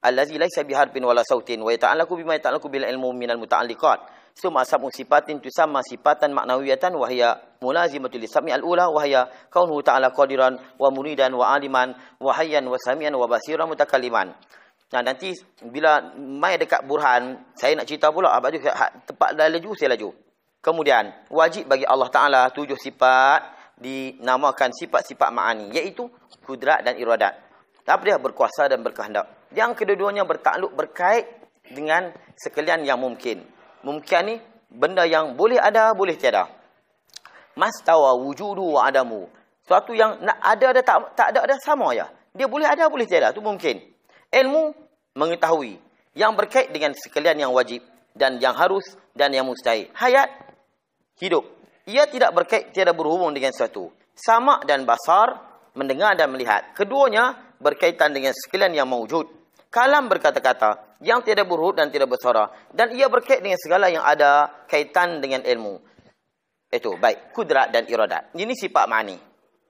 [0.03, 3.99] allazi laysa bi harfin wala sautin wa yata'allaqu bima yata'allaqu bil ilmu min al muta'alliqat
[4.35, 4.67] summa
[14.91, 15.31] Nah nanti
[15.63, 18.59] bila mai dekat burhan, saya nak cerita pula apa tu
[19.07, 20.11] tepat dah laju saya laju.
[20.59, 26.05] Kemudian wajib bagi Allah Taala tujuh sifat dinamakan sifat-sifat ma'ani iaitu
[26.45, 27.33] kudrat dan iradat.
[27.87, 29.51] Apa dia berkuasa dan berkehendak.
[29.51, 31.27] Yang kedua-duanya bertakluk berkait
[31.67, 33.43] dengan sekalian yang mungkin.
[33.83, 34.35] Mungkin ni
[34.71, 36.47] benda yang boleh ada, boleh tiada.
[37.59, 39.27] Mastawa wujudu wa adamu.
[39.67, 42.07] Suatu yang nak ada ada tak tak ada ada sama ya.
[42.31, 43.35] Dia boleh ada, boleh tiada.
[43.35, 43.90] Itu mungkin.
[44.31, 44.71] Ilmu
[45.19, 45.75] mengetahui
[46.15, 47.83] yang berkait dengan sekalian yang wajib
[48.15, 49.91] dan yang harus dan yang mustahil.
[49.91, 50.31] Hayat
[51.19, 51.43] hidup.
[51.83, 53.91] Ia tidak berkait tiada berhubung dengan sesuatu.
[54.15, 55.35] Sama dan basar
[55.75, 56.71] mendengar dan melihat.
[56.75, 59.27] Keduanya berkaitan dengan sekalian yang mewujud.
[59.71, 64.63] Kalam berkata-kata yang tiada berhubung dan tidak bersuara dan ia berkait dengan segala yang ada
[64.67, 65.79] kaitan dengan ilmu.
[66.71, 68.31] Itu baik kudrat dan iradat.
[68.31, 69.19] Ini sifat mani.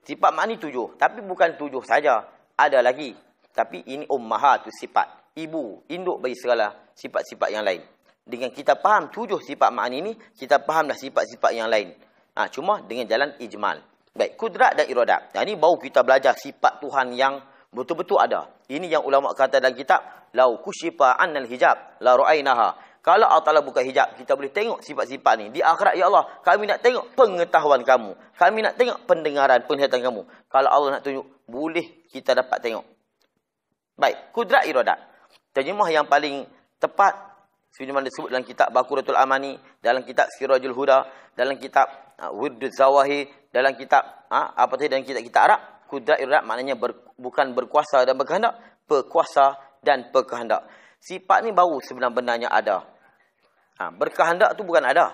[0.05, 2.29] Sifat mani tujuh, tapi bukan tujuh saja.
[2.57, 3.13] Ada lagi
[3.51, 5.35] tapi ini ummahat tu sifat.
[5.35, 7.79] Ibu, induk bagi segala sifat-sifat yang lain.
[8.21, 11.95] Dengan kita faham tujuh sifat ma'ani ini, kita fahamlah sifat-sifat yang lain.
[12.35, 13.79] Ha, cuma dengan jalan ijmal.
[14.11, 15.31] Baik, kudrat dan iradat.
[15.35, 17.39] Yang ini baru kita belajar sifat Tuhan yang
[17.71, 18.51] betul-betul ada.
[18.67, 20.03] Ini yang ulama kata dalam kitab.
[20.35, 22.91] Lau kusyifa annal hijab, la ru'ainaha.
[23.01, 25.45] Kalau Allah Ta'ala buka hijab, kita boleh tengok sifat-sifat ni.
[25.49, 28.13] Di akhirat, Ya Allah, kami nak tengok pengetahuan kamu.
[28.37, 30.21] Kami nak tengok pendengaran, penglihatan kamu.
[30.45, 32.85] Kalau Allah nak tunjuk, boleh kita dapat tengok.
[34.01, 34.97] Baik, kudrat iradat.
[35.53, 36.49] Terjemah yang paling
[36.81, 37.13] tepat
[37.69, 41.05] sebagaimana disebut dalam kitab Baqaratul Amani, dalam kitab Sirajul Huda,
[41.37, 46.17] dalam kitab uh, Wirdud Zawahi, dalam kitab uh, apa tadi dalam kitab kita Arab, kudrat
[46.17, 48.57] iradat maknanya ber, bukan berkuasa dan berkehendak,
[48.89, 50.65] berkuasa dan berkehendak.
[50.97, 52.81] Sifat ni baru sebenarnya ada.
[53.77, 55.13] Ha, berkehendak tu bukan ada.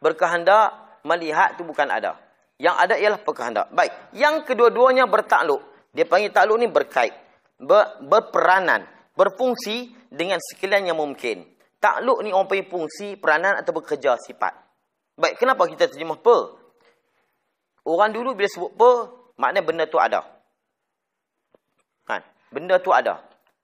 [0.00, 2.16] Berkehendak melihat tu bukan ada.
[2.56, 3.66] Yang ada ialah berkehendak.
[3.76, 5.60] Baik, yang kedua-duanya bertakluk.
[5.92, 7.21] Dia panggil takluk ni berkait
[7.62, 8.84] ber, berperanan,
[9.14, 11.46] berfungsi dengan sekalian yang mungkin.
[11.78, 14.54] Takluk ni orang panggil fungsi, peranan atau bekerja sifat.
[15.18, 16.58] Baik, kenapa kita terjemah per?
[17.82, 18.94] Orang dulu bila sebut per,
[19.38, 20.22] maknanya benda tu ada.
[22.06, 22.22] Kan?
[22.54, 23.18] Benda tu ada.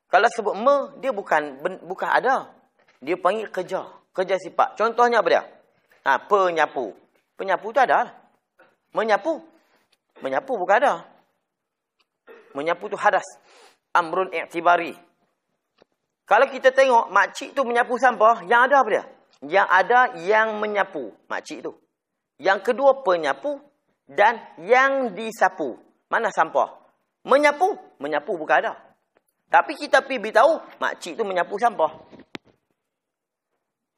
[0.09, 2.51] Kalau sebut me, dia bukan bukan ada.
[2.99, 3.87] Dia panggil kerja.
[4.11, 4.75] Kerja sifat.
[4.75, 5.43] Contohnya apa dia?
[6.03, 6.91] Ha, penyapu.
[7.39, 8.11] Penyapu tu ada.
[8.91, 9.39] Menyapu.
[10.19, 10.95] Menyapu bukan ada.
[12.57, 13.23] Menyapu tu hadas
[13.99, 14.95] amrun i'tibari.
[16.29, 19.05] Kalau kita tengok makcik tu menyapu sampah, yang ada apa dia?
[19.49, 21.73] Yang ada yang menyapu makcik tu.
[22.39, 23.59] Yang kedua penyapu
[24.07, 25.81] dan yang disapu.
[26.07, 26.79] Mana sampah?
[27.27, 28.73] Menyapu, menyapu bukan ada.
[29.49, 31.93] Tapi kita pergi beritahu, makcik tu menyapu sampah.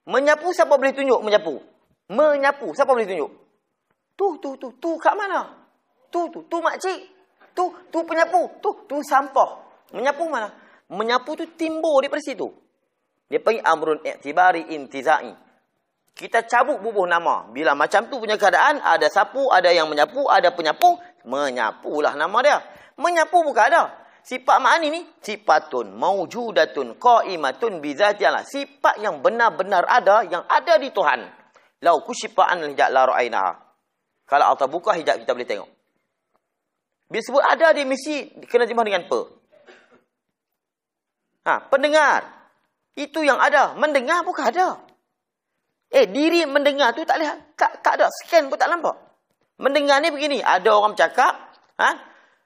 [0.07, 1.59] Menyapu siapa boleh tunjuk menyapu?
[2.11, 3.31] Menyapu siapa boleh tunjuk?
[4.19, 5.55] Tu, tu, tu, tu kat mana?
[6.11, 6.99] Tu, tu, tu makcik.
[7.55, 8.51] Tu, tu penyapu.
[8.59, 9.70] Tu, tu sampah.
[9.91, 10.51] Menyapu mana?
[10.91, 12.51] Menyapu tu timbul daripada situ.
[13.31, 15.31] Dia panggil amrun i'tibari intizai.
[16.15, 17.47] Kita cabut bubuh nama.
[17.49, 22.59] Bila macam tu punya keadaan, ada sapu, ada yang menyapu, ada penyapu, menyapulah nama dia.
[22.99, 23.83] Menyapu bukan ada.
[24.21, 28.45] Sifat ma'ani ni sifatun maujudatun qaimatun bi zatiha.
[28.45, 31.25] Sifat yang benar-benar ada yang ada di Tuhan.
[31.81, 33.53] Lau kusyifa an hijab la ra'ainaha.
[34.29, 35.71] Kalau Allah buka hijab kita boleh tengok.
[37.09, 39.40] Bila sebut ada dia mesti kena terjemah dengan apa?
[41.51, 42.31] Ha, pendengar.
[42.95, 43.75] Itu yang ada.
[43.75, 44.79] Mendengar bukan ada.
[45.91, 47.59] Eh, diri mendengar tu tak lihat.
[47.59, 48.07] Tak, tak ada.
[48.23, 48.95] Scan pun tak nampak.
[49.59, 50.39] Mendengar ni begini.
[50.39, 51.35] Ada orang bercakap.
[51.83, 51.91] Ha?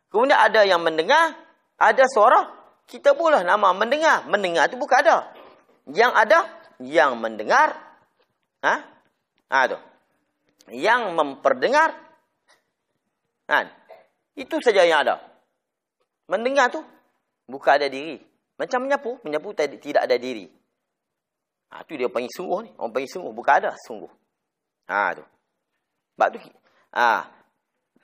[0.09, 1.37] Kemudian ada yang mendengar
[1.75, 2.49] ada suara,
[2.89, 4.25] kita pula nama mendengar.
[4.25, 5.17] Mendengar tu bukan ada.
[5.91, 6.39] Yang ada,
[6.81, 7.77] yang mendengar.
[8.65, 8.75] Ha?
[9.53, 9.79] Ha tu.
[10.73, 11.93] Yang memperdengar.
[13.53, 13.69] Ha?
[14.33, 15.21] Itu saja yang ada.
[16.25, 16.81] Mendengar tu,
[17.45, 18.17] bukan ada diri.
[18.55, 20.47] Macam menyapu, menyapu tidak ada diri.
[21.75, 22.71] Ha, tu dia panggil sungguh ni.
[22.79, 24.13] Orang panggil sungguh, bukan ada sungguh.
[24.87, 25.25] Ha tu.
[26.15, 26.39] Sebab tu,
[26.95, 27.27] ha,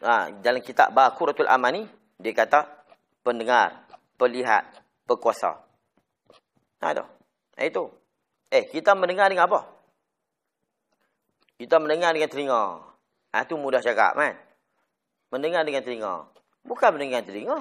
[0.03, 1.87] ha, dalam kitab Bakuratul Amani,
[2.19, 2.67] dia kata,
[3.23, 3.87] pendengar,
[4.19, 4.67] pelihat,
[5.07, 5.63] berkuasa.
[6.83, 7.07] Ha tu.
[7.55, 7.87] Eh, itu.
[8.51, 9.71] Eh, kita mendengar dengan apa?
[11.55, 12.63] Kita mendengar dengan telinga.
[13.31, 14.35] Ha tu mudah cakap kan?
[15.31, 16.27] Mendengar dengan telinga.
[16.67, 17.59] Bukan mendengar dengan telinga.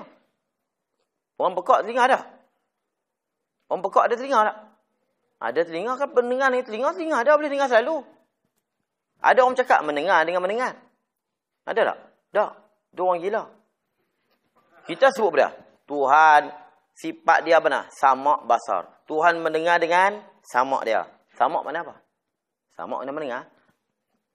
[1.38, 2.39] Orang pekak telinga ada.
[3.70, 4.58] Orang pekak ada telinga tak?
[5.40, 8.02] Ada telinga kan pendengar dengan telinga, telinga ada boleh dengar selalu.
[9.22, 10.74] Ada orang cakap mendengar dengan mendengar.
[11.64, 11.98] Ada tak?
[12.34, 12.52] Tak.
[12.92, 13.44] Itu orang gila.
[14.90, 15.54] Kita sebut pada
[15.86, 16.50] Tuhan
[16.98, 18.90] sifat dia benar sama basar.
[19.06, 21.06] Tuhan mendengar dengan sama dia.
[21.38, 21.96] Sama mana apa?
[22.74, 23.46] Sama mana mendengar?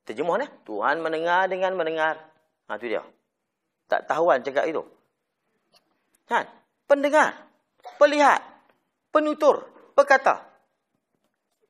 [0.06, 0.46] Terjemah ni.
[0.62, 2.22] Tuhan mendengar dengan mendengar.
[2.70, 3.02] Ha tu dia.
[3.90, 4.80] Tak tahuan cakap itu.
[6.24, 6.48] Kan?
[6.84, 7.48] Pendengar,
[7.96, 8.40] pelihat,
[9.14, 9.62] penutur,
[9.94, 10.50] berkata.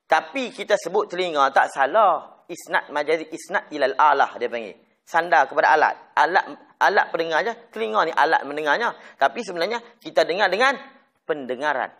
[0.09, 2.33] Tapi kita sebut telinga tak salah.
[2.45, 5.97] Isnat majazi isnat ilal Allah dia panggil sandar kepada alat.
[6.17, 6.45] Alat
[6.81, 8.93] alat pendengarnya, telinga ni alat mendengarnya.
[9.21, 10.77] Tapi sebenarnya kita dengar dengan
[11.29, 11.93] pendengaran.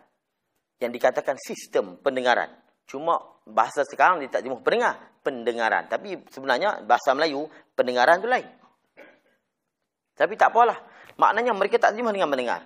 [0.81, 2.51] Yang dikatakan sistem pendengaran.
[2.85, 3.17] Cuma
[3.47, 5.87] bahasa sekarang dia tak jemuh pendengar, pendengaran.
[5.89, 8.45] Tapi sebenarnya bahasa Melayu, pendengaran tu lain.
[10.13, 10.77] Tapi tak apalah.
[11.15, 12.61] Maknanya mereka tak jemuh dengan mendengar.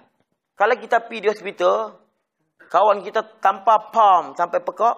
[0.58, 2.09] Kalau kita pergi di hospital,
[2.70, 4.96] kawan kita tanpa pam sampai pekak,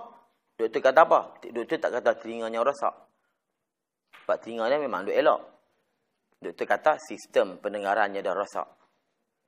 [0.60, 1.20] doktor kata apa?
[1.50, 2.92] Doktor tak kata telinganya rosak.
[4.22, 5.42] Sebab telinga dia memang duk elok.
[6.38, 8.68] Doktor kata sistem pendengarannya dah rosak.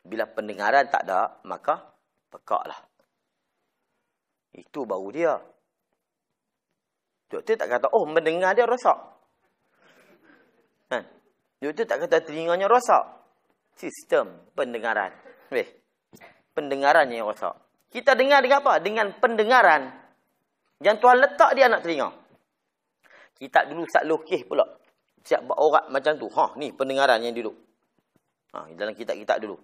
[0.04, 1.80] Bila pendengaran tak ada, maka
[2.28, 2.80] pekaklah.
[4.52, 5.34] Itu baru dia.
[7.32, 8.98] Doktor tak kata, oh mendengar dia rosak.
[10.92, 11.04] Kan?
[11.64, 13.04] Doktor tak kata telinganya rosak.
[13.74, 15.16] Sistem pendengaran.
[15.50, 15.66] Weh.
[16.54, 17.63] Pendengarannya yang rosak.
[17.94, 18.74] Kita dengar dengan apa?
[18.82, 19.82] Dengan pendengaran.
[20.82, 22.10] Yang Tuhan letak di anak telinga.
[23.38, 24.66] Kita dulu sat lukis pula.
[25.22, 26.26] Siap buat orang macam tu.
[26.34, 27.54] Ha, ni pendengaran yang dulu.
[28.58, 29.62] Ha, dalam kitab-kitab dulu.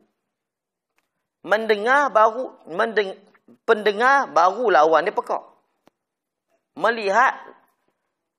[1.49, 3.17] Mendengar baru mendeng,
[3.65, 5.43] pendengar baru lawan dia pekak.
[6.77, 7.33] Melihat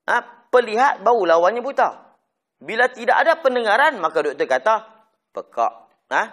[0.07, 0.15] ha,
[0.49, 2.15] pelihat baru lawannya buta.
[2.61, 4.75] Bila tidak ada pendengaran maka doktor kata
[5.33, 5.73] pekak.
[6.13, 6.23] Ha?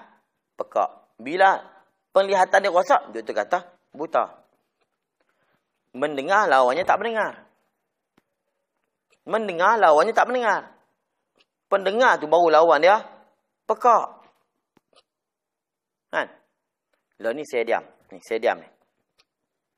[0.61, 0.91] Pekak.
[1.19, 1.57] Bila
[2.19, 3.59] penglihatan dia rosak doktor kata
[3.95, 4.43] buta.
[5.95, 7.47] Mendengar lawannya tak mendengar.
[9.23, 10.75] Mendengar lawannya tak mendengar.
[11.71, 12.99] Pendengar tu baru lawan dia.
[13.71, 14.07] Pekak.
[16.11, 16.27] Kan?
[17.23, 17.85] Lalu ni saya diam.
[18.11, 18.69] Ni saya diam ni.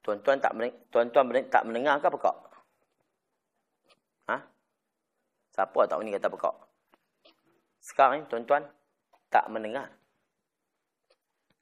[0.01, 0.57] Tuan-tuan tak
[0.89, 2.37] tuan-tuan tak mendengar ke pekak?
[4.33, 4.37] Ha?
[5.53, 6.57] Siapa tahu ni kata pekak?
[7.85, 8.65] Sekarang ni tuan-tuan
[9.29, 10.00] tak mendengar.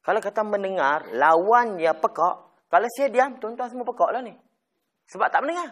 [0.09, 2.65] Kalau kata mendengar, lawan dia pekak.
[2.73, 4.33] Kalau saya diam, tuan-tuan semua pekak lah ni.
[5.13, 5.69] Sebab tak mendengar.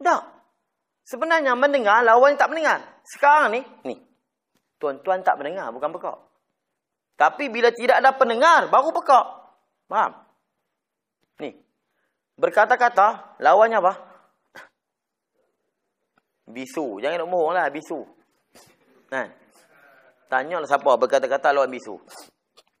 [0.00, 0.22] Tak.
[1.04, 2.80] Sebenarnya mendengar lawan tak mendengar.
[3.04, 4.00] Sekarang ni, ni.
[4.80, 6.16] Tuan-tuan tak mendengar, bukan pekak.
[7.20, 9.26] Tapi bila tidak ada pendengar, baru pekak.
[9.92, 10.12] Faham?
[11.44, 11.52] Ni.
[12.40, 13.92] Berkata-kata, lawannya apa?
[16.48, 16.96] Bisu.
[16.96, 18.08] Jangan nak mohon lah, bisu.
[19.12, 19.28] Kan?
[20.32, 22.00] Tanya lah siapa berkata-kata lawan bisu.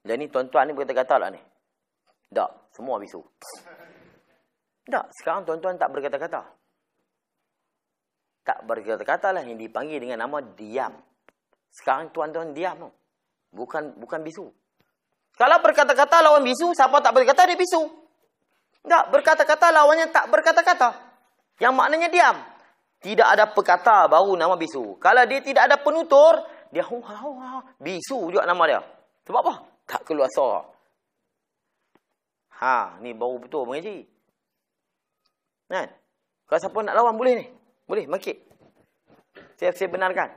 [0.02, 1.40] Dan ni tuan-tuan ni berkata-kata lah ni.
[2.34, 3.22] Tak, semua bisu.
[4.86, 6.62] Tak, sekarang tuan-tuan tak berkata-kata
[8.42, 10.92] tak berkata-kata lah yang dipanggil dengan nama diam.
[11.70, 12.90] Sekarang tuan-tuan diam.
[13.54, 14.50] Bukan bukan bisu.
[15.38, 17.82] Kalau berkata-kata lawan bisu, siapa tak berkata dia bisu.
[18.82, 20.90] Enggak, berkata-kata lawannya tak berkata-kata.
[21.62, 22.36] Yang maknanya diam.
[23.02, 24.98] Tidak ada perkata baru nama bisu.
[24.98, 26.42] Kalau dia tidak ada penutur,
[26.74, 27.52] dia huha huha.
[27.78, 28.80] Bisu juga nama dia.
[29.26, 29.54] Sebab apa?
[29.92, 30.64] Tak keluar suara.
[32.64, 34.08] Ha, ni baru betul mengaji.
[35.68, 35.88] Kan?
[36.48, 37.46] Kalau siapa nak lawan boleh ni.
[37.84, 38.40] Boleh, makik.
[39.60, 40.32] Saya, saya benarkan.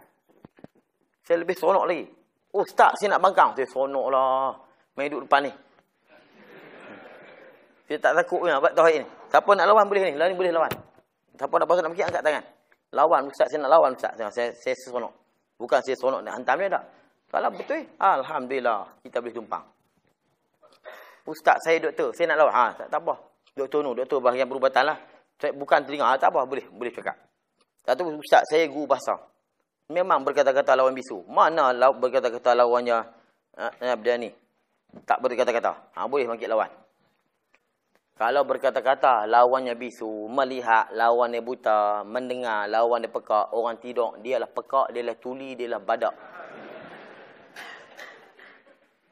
[1.24, 2.04] Saya lebih seronok lagi.
[2.52, 3.56] Ustaz, saya nak bangkang.
[3.56, 4.60] Saya seronok lah.
[5.00, 5.52] Main duduk depan ni.
[7.88, 9.08] Saya tak takut punya buat tauhid ni.
[9.32, 10.20] Siapa nak lawan boleh ni.
[10.20, 10.72] Lawan ni boleh lawan.
[11.40, 12.44] Siapa nak pasal nak makik, angkat tangan.
[12.92, 14.20] Lawan Ustaz, saya nak lawan Ustaz.
[14.20, 15.14] Saya, saya seronok.
[15.56, 16.84] Bukan saya seronok nak hantam dia tak.
[17.36, 19.04] Kalau betul, Alhamdulillah.
[19.04, 19.68] Kita boleh tumpang.
[21.28, 22.54] Ustaz saya doktor, saya nak lawan.
[22.56, 23.20] Ha, tak, tak apa.
[23.52, 24.98] Doktor nu, doktor bahagian perubatan lah.
[25.36, 27.20] Saya bukan telinga, ha, tak apa, boleh, boleh cakap.
[27.84, 29.20] Satu ustaz saya guru bahasa.
[29.92, 31.28] Memang berkata-kata lawan bisu.
[31.28, 33.04] Mana law, berkata-kata lawannya
[33.60, 34.32] uh, dia ni?
[35.04, 35.92] Tak berkata-kata.
[35.92, 36.72] Ha, boleh mangkit lawan.
[38.16, 45.20] Kalau berkata-kata lawannya bisu, melihat lawannya buta, mendengar lawannya pekak, orang tidur, dialah pekak, dialah
[45.20, 46.16] tuli, dialah badak.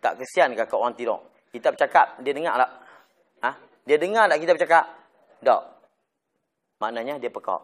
[0.03, 1.23] Tak kesian ke orang tidur?
[1.55, 2.71] Kita bercakap, dia dengar tak?
[3.47, 3.49] Ha?
[3.87, 4.85] Dia dengar tak kita bercakap?
[5.39, 5.61] Tak.
[6.83, 7.63] Maknanya dia pekak.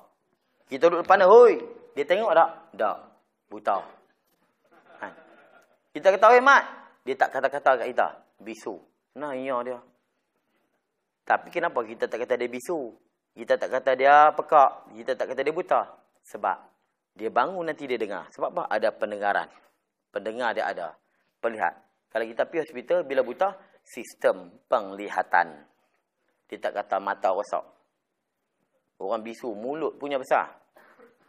[0.72, 1.60] Kita duduk depan dia, hoi.
[2.00, 2.50] Dia tengok tak?
[2.80, 2.98] Tak.
[3.52, 3.78] Buta.
[5.04, 5.08] Ha?
[5.92, 6.64] Kita kata, hoi mat.
[7.04, 8.08] Dia tak kata-kata kat kita.
[8.40, 8.80] Bisu.
[9.20, 9.80] Nah, iya dia.
[11.28, 12.96] Tapi kenapa kita tak kata dia bisu?
[13.36, 14.96] Kita tak kata dia pekak.
[14.96, 15.82] Kita tak kata dia buta.
[16.24, 16.58] Sebab
[17.20, 18.32] dia bangun nanti dia dengar.
[18.32, 18.64] Sebab apa?
[18.72, 19.50] Ada pendengaran.
[20.14, 20.96] Pendengar dia ada.
[21.44, 21.89] Perlihat.
[22.10, 23.54] Kalau kita pergi hospital, bila buta,
[23.86, 25.66] sistem penglihatan.
[26.50, 27.62] Dia tak kata mata rosak.
[29.00, 30.50] Orang bisu mulut punya besar.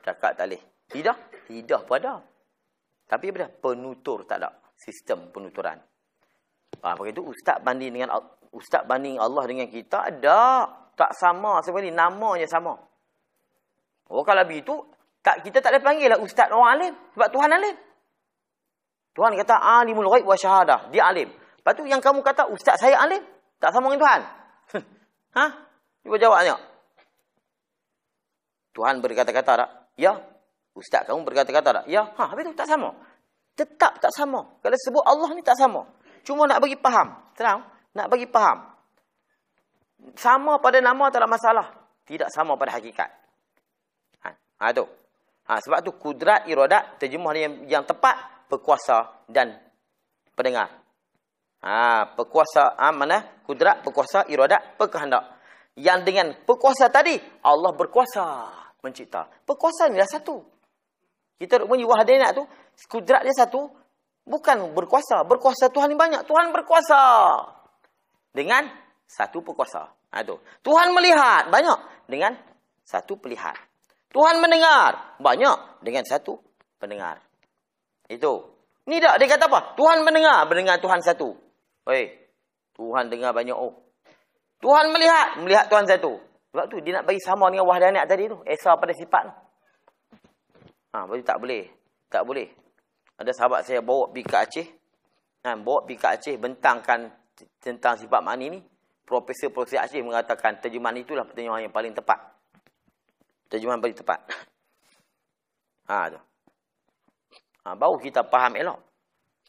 [0.00, 0.62] Cakap tak boleh.
[0.90, 1.16] Tidak.
[1.46, 2.18] Tidak pun ada.
[3.06, 3.46] Tapi apa?
[3.60, 4.50] Penutur tak ada.
[4.74, 5.76] Sistem penuturan.
[6.80, 7.20] Ha, apa itu?
[7.22, 8.16] Ustaz banding dengan
[8.50, 10.66] Ustaz banding Allah dengan kita ada.
[10.96, 11.94] Tak sama sebenarnya.
[11.94, 12.74] Namanya sama.
[14.10, 14.74] Oh kalau begitu,
[15.22, 16.92] tak, kita tak boleh panggil lah Ustaz orang alim.
[17.14, 17.76] Sebab Tuhan alim.
[19.20, 20.88] Tuhan kata alimul ghaib wa syahadah.
[20.88, 21.28] Dia alim.
[21.28, 23.20] Lepas tu yang kamu kata, ustaz saya alim.
[23.60, 24.20] Tak sama dengan Tuhan.
[25.36, 25.44] ha?
[26.00, 26.62] Cuba jawab tengok.
[28.72, 29.70] Tuhan berkata-kata tak?
[30.00, 30.16] Ya.
[30.72, 31.84] Ustaz kamu berkata-kata tak?
[31.92, 32.08] Ya.
[32.16, 32.96] Ha, habis tu tak sama.
[33.52, 34.56] Tetap tak sama.
[34.64, 35.84] Kalau sebut Allah ni tak sama.
[36.24, 37.12] Cuma nak bagi faham.
[37.36, 37.60] Tenang.
[37.92, 38.72] Nak bagi faham.
[40.16, 41.68] Sama pada nama tak ada masalah.
[42.08, 43.12] Tidak sama pada hakikat.
[44.24, 44.88] Ha, ha tu.
[45.44, 49.54] Ha, sebab tu kudrat iradat, terjemah yang, yang tepat, berkuasa dan
[50.34, 50.68] pendengar.
[51.62, 53.22] Ha, perkuasa ha, mana?
[53.46, 55.38] Kudrat, perkuasa, iradat, perkehendak.
[55.78, 57.14] Yang dengan perkuasa tadi,
[57.46, 58.24] Allah berkuasa
[58.82, 59.30] mencipta.
[59.46, 60.42] Perkuasa ni dah satu.
[61.38, 62.44] Kita punya wahdanat tu,
[62.90, 63.70] kudrat dia satu,
[64.26, 65.24] bukan berkuasa.
[65.24, 66.26] Berkuasa Tuhan ni banyak.
[66.26, 67.00] Tuhan berkuasa.
[68.34, 68.66] Dengan
[69.06, 69.88] satu perkuasa.
[70.10, 70.36] Ha, tu.
[70.66, 71.78] Tuhan melihat banyak
[72.10, 72.34] dengan
[72.82, 73.54] satu pelihat.
[74.10, 76.34] Tuhan mendengar banyak dengan satu
[76.82, 77.22] pendengar.
[78.10, 78.58] Itu.
[78.90, 79.78] Ni tak dia kata apa?
[79.78, 81.30] Tuhan mendengar, mendengar Tuhan satu.
[81.86, 82.10] Hei,
[82.74, 83.78] Tuhan dengar banyak oh.
[84.58, 86.18] Tuhan melihat, melihat Tuhan satu.
[86.50, 88.42] Sebab tu dia nak bagi sama dengan wahdanat tadi tu.
[88.42, 89.34] Esa pada sifat tu.
[90.90, 91.64] Ha, berarti tak boleh.
[92.10, 92.50] Tak boleh.
[93.14, 94.66] Ada sahabat saya bawa pergi ke Aceh.
[95.46, 97.06] Ha, bawa pergi ke Aceh bentangkan
[97.62, 98.60] tentang sifat mani ni.
[99.06, 102.18] Profesor-profesor Aceh mengatakan terjemahan itulah terjemahan yang paling tepat.
[103.46, 104.20] Terjemahan paling tepat.
[105.90, 106.22] Ha, tu.
[107.64, 108.80] Ha, baru kita faham elok.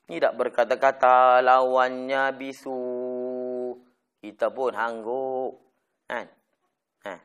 [0.08, 2.82] Tidak berkata-kata lawannya bisu.
[4.20, 5.56] Kita pun hangguk.
[6.12, 6.28] Kan?
[7.08, 7.16] Ha.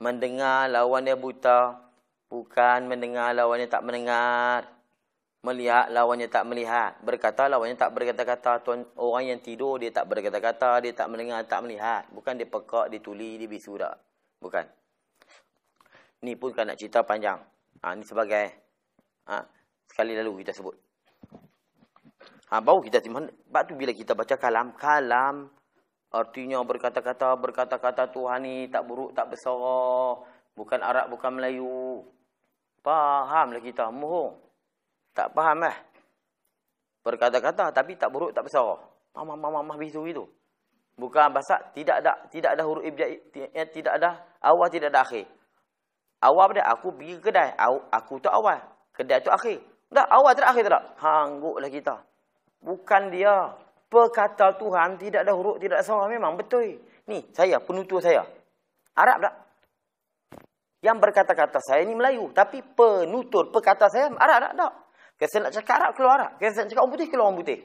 [0.00, 1.76] Mendengar lawannya buta.
[2.32, 4.64] Bukan mendengar lawannya tak mendengar.
[5.44, 6.96] Melihat lawannya tak melihat.
[7.04, 8.64] Berkata lawannya tak berkata-kata.
[8.96, 10.80] Orang yang tidur dia tak berkata-kata.
[10.80, 12.08] Dia tak mendengar, tak melihat.
[12.08, 14.00] Bukan dia pekak, dia tuli, dia bisu tak.
[14.40, 14.64] Bukan.
[16.24, 17.42] Ni pun kan nak cerita panjang.
[17.82, 18.54] Ha, ni sebagai...
[19.26, 19.42] Ha,
[19.92, 20.72] sekali lalu kita sebut.
[22.48, 23.28] Ha, baru kita simpan.
[23.28, 25.52] Sebab tu bila kita baca kalam, kalam
[26.12, 30.20] artinya berkata-kata, berkata-kata Tuhan ni tak buruk, tak besar.
[30.56, 32.04] Bukan Arab, bukan Melayu.
[32.84, 34.36] Fahamlah kita, mohon.
[35.12, 35.76] Tak faham lah.
[37.04, 38.80] Berkata-kata tapi tak buruk, tak besar.
[39.12, 40.24] Mama, mama, mama, bisu itu.
[40.96, 45.24] Bukan bahasa, tidak ada tidak ada huruf ibjai, eh, tidak ada awal, tidak ada akhir.
[46.20, 47.56] Awal dia, aku pergi ke kedai.
[47.96, 48.60] Aku tu awal.
[48.92, 49.71] Kedai tu akhir.
[49.92, 50.84] Dah, awal tak akhir tak?
[51.04, 51.94] Hangguklah kita.
[52.64, 53.52] Bukan dia.
[53.92, 56.08] Perkata Tuhan tidak ada huruf, tidak ada salah.
[56.08, 56.80] Memang betul.
[57.04, 58.24] Ni, saya, penutur saya.
[58.96, 59.34] Arab tak?
[60.80, 62.32] Yang berkata-kata saya ni Melayu.
[62.32, 64.52] Tapi penutur perkata saya Arab tak?
[64.56, 64.72] Tak.
[65.28, 66.30] Saya nak cakap Arab, keluar Arab.
[66.40, 67.58] Saya nak cakap orang putih, keluar orang putih.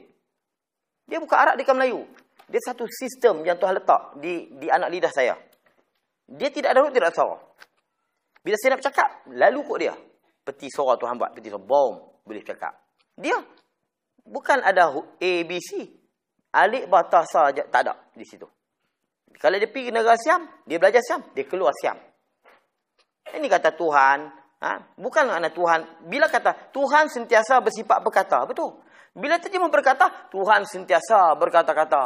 [1.08, 2.00] Dia bukan Arab, dia bukan Melayu.
[2.48, 5.34] Dia satu sistem yang Tuhan letak di di anak lidah saya.
[6.28, 7.36] Dia tidak ada huruf, tidak ada suara.
[8.44, 9.94] Bila saya nak bercakap, lalu kok dia.
[10.44, 12.76] Peti suara Tuhan buat, peti suara, bom, boleh cakap.
[13.16, 13.40] Dia,
[14.28, 15.88] bukan ada A, B, C.
[16.52, 18.44] Alik, batas, saja tak ada di situ.
[19.38, 21.96] Kalau dia pergi negara Siam, dia belajar Siam, dia keluar Siam.
[23.28, 24.18] Ini kata Tuhan,
[24.64, 24.72] ha?
[24.96, 26.08] bukan anak Tuhan.
[26.08, 28.80] Bila kata Tuhan sentiasa bersifat berkata, betul.
[29.12, 32.04] Bila terjemah berkata, Tuhan sentiasa berkata-kata.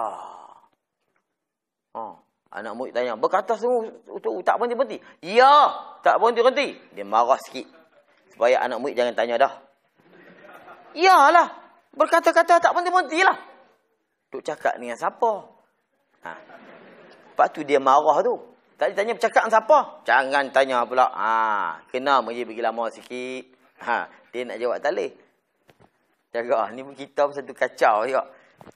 [1.92, 2.16] Oh,
[2.52, 3.88] anak murid tanya, berkata semua
[4.42, 4.98] tak berhenti-berhenti.
[5.24, 5.52] Ya,
[6.00, 6.96] tak berhenti-berhenti.
[6.96, 7.68] Dia marah sikit.
[8.32, 9.52] Supaya anak murid jangan tanya dah.
[10.92, 11.48] Iyalah,
[11.96, 13.36] berkata-kata tak berhenti-berhenti lah.
[14.32, 15.32] Tuk cakap dengan siapa?
[16.24, 16.30] Ha.
[17.32, 18.36] Lepas tu dia marah tu.
[18.76, 19.78] Tak ditanya bercakap dengan siapa?
[20.08, 21.06] Jangan tanya pula.
[21.12, 21.32] Ha,
[21.88, 23.44] kena menjadi pergi lama sikit.
[23.84, 25.10] Ha, dia nak jawab talih.
[26.32, 28.24] Jaga, ni pun kita pun satu kacau juga.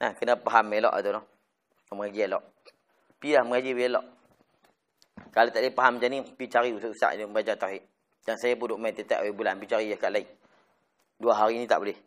[0.01, 1.11] Ha, kena faham elok tu.
[1.11, 1.23] No?
[1.97, 2.45] Mengaji elok.
[3.17, 4.05] Pergi lah mengaji elok.
[5.33, 6.69] Kalau tak boleh faham macam ni, pergi cari
[7.17, 7.83] yang baca tauhid.
[8.27, 10.29] Dan saya pun duduk main tiap bulan, pergi cari kat lain.
[11.17, 11.99] Dua hari ni tak boleh.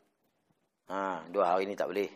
[0.89, 2.09] Ha, dua hari ni tak boleh.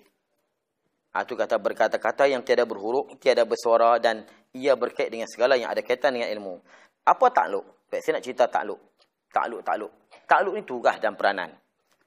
[1.13, 5.69] Ha, tu kata berkata-kata yang tiada berhuruf, tiada bersuara dan ia berkait dengan segala yang
[5.69, 6.57] ada kaitan dengan ilmu.
[7.05, 7.89] Apa takluk?
[7.89, 8.81] Baik, saya nak cerita takluk.
[9.29, 9.91] Takluk, takluk.
[10.25, 11.53] Takluk ni tugas dan peranan.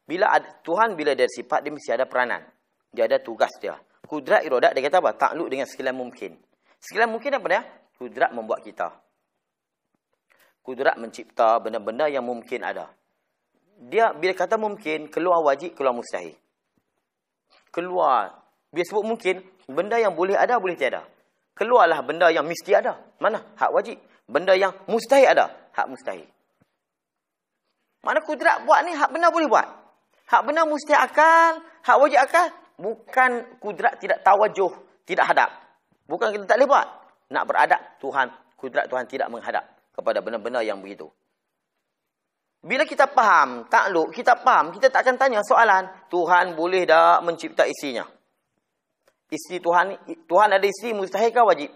[0.06, 2.42] Bila ada, Tuhan bila dia sifat, dia mesti ada peranan.
[2.90, 3.78] Dia ada tugas dia.
[4.06, 5.14] Kudrat irodat, dia kata apa?
[5.18, 6.38] Takluk dengan segala mungkin.
[6.78, 7.62] Segala mungkin apa dia?
[7.98, 8.90] Kudrat membuat kita.
[10.62, 12.90] Kudrat mencipta benda-benda yang mungkin ada.
[13.76, 16.32] Dia bila kata mungkin, keluar wajib, keluar mustahil.
[17.68, 18.32] Keluar.
[18.72, 21.04] Bila sebut mungkin, benda yang boleh ada, boleh tiada.
[21.56, 23.00] Keluarlah benda yang mesti ada.
[23.20, 23.40] Mana?
[23.56, 23.96] Hak wajib.
[24.28, 25.52] Benda yang mustahil ada.
[25.72, 26.28] Hak mustahil.
[28.04, 29.66] Mana kudrat buat ni, hak benar boleh buat.
[30.30, 32.46] Hak benar mesti akal, hak wajib akal.
[32.76, 34.68] Bukan kudrat tidak tawajuh,
[35.08, 35.50] tidak hadap.
[36.06, 36.86] Bukan kita tak boleh buat.
[37.32, 39.64] Nak beradab, Tuhan, kudrat Tuhan tidak menghadap
[39.96, 41.08] kepada benar-benar yang begitu.
[42.64, 47.68] Bila kita faham takluk, kita faham, kita tak akan tanya soalan, Tuhan boleh tak mencipta
[47.68, 48.06] isinya?
[49.26, 49.86] Isteri Tuhan,
[50.26, 51.70] Tuhan ada isteri mustahil ke wajib?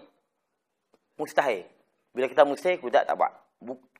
[1.19, 1.67] Mustahil.
[2.11, 3.31] Bila kita mustahil, kudrat tak buat.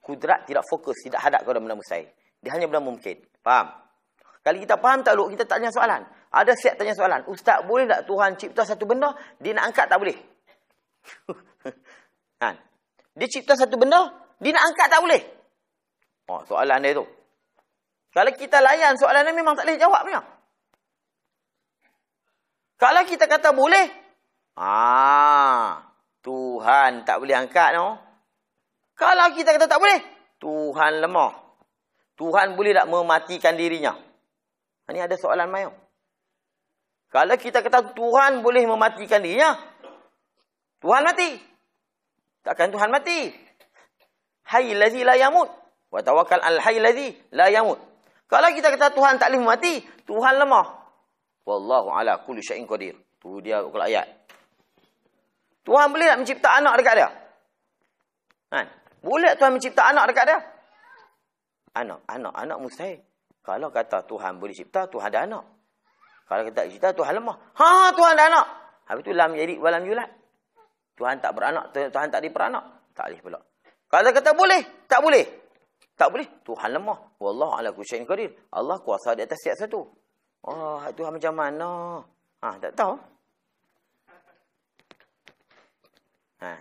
[0.01, 2.07] Kudrat tidak fokus, tidak hadap kepada benda mustahil.
[2.41, 3.21] Dia hanya benda mungkin.
[3.43, 3.71] Faham?
[4.41, 6.01] Kalau kita faham takluk, kita tanya soalan.
[6.31, 7.21] Ada siap tanya soalan.
[7.29, 10.17] Ustaz, boleh tak Tuhan cipta satu benda, dia nak angkat tak boleh?
[12.41, 12.55] kan?
[13.15, 15.21] Dia cipta satu benda, dia nak angkat tak boleh?
[16.31, 17.03] Oh, soalan dia tu.
[18.15, 20.23] Kalau kita layan soalan ni memang tak boleh jawab punya.
[22.79, 23.91] Kalau kita kata boleh,
[24.55, 25.91] ah,
[26.23, 27.99] Tuhan tak boleh angkat no.
[28.95, 29.99] Kalau kita kata tak boleh,
[30.39, 31.35] Tuhan lemah.
[32.15, 33.91] Tuhan boleh tak mematikan dirinya?
[34.87, 35.71] Ini ada soalan mayu.
[37.11, 39.59] Kalau kita kata Tuhan boleh mematikan dirinya,
[40.79, 41.35] Tuhan mati.
[42.41, 43.35] Takkan Tuhan mati.
[44.47, 45.60] Hayy ladzi la yamut.
[45.91, 47.77] Wa tawakkal al hayy ladzi la yamut.
[48.31, 50.65] Kalau kita kata Tuhan tak boleh mati, Tuhan lemah.
[51.43, 52.95] Wallahu ala kulli syai'in qadir.
[53.19, 54.07] Tu dia kalau ayat.
[55.67, 57.09] Tuhan boleh tak mencipta anak dekat dia?
[58.49, 58.65] Kan?
[59.03, 60.39] Boleh Tuhan mencipta anak dekat dia?
[61.75, 63.03] Anak, anak, anak mustahil.
[63.43, 65.43] Kalau kata Tuhan boleh cipta, Tuhan ada anak.
[66.29, 67.35] Kalau kata cipta, Tuhan lemah.
[67.57, 68.45] Ha, Tuhan ada anak.
[68.87, 70.09] Habis tu lam jadi walam yulat.
[70.95, 72.93] Tuhan tak beranak, Tuhan tak diperanak.
[72.93, 73.39] Tak boleh pula.
[73.91, 75.40] Kalau kata boleh, tak boleh.
[76.01, 76.97] Tak boleh, Tuhan lemah.
[77.21, 78.33] Wallahu ala kulli syai'in qadir.
[78.57, 79.85] Allah kuasa di atas setiap satu.
[80.49, 82.01] Oh, Tuhan macam mana?
[82.41, 82.97] Ha, tak tahu.
[86.41, 86.57] Ha.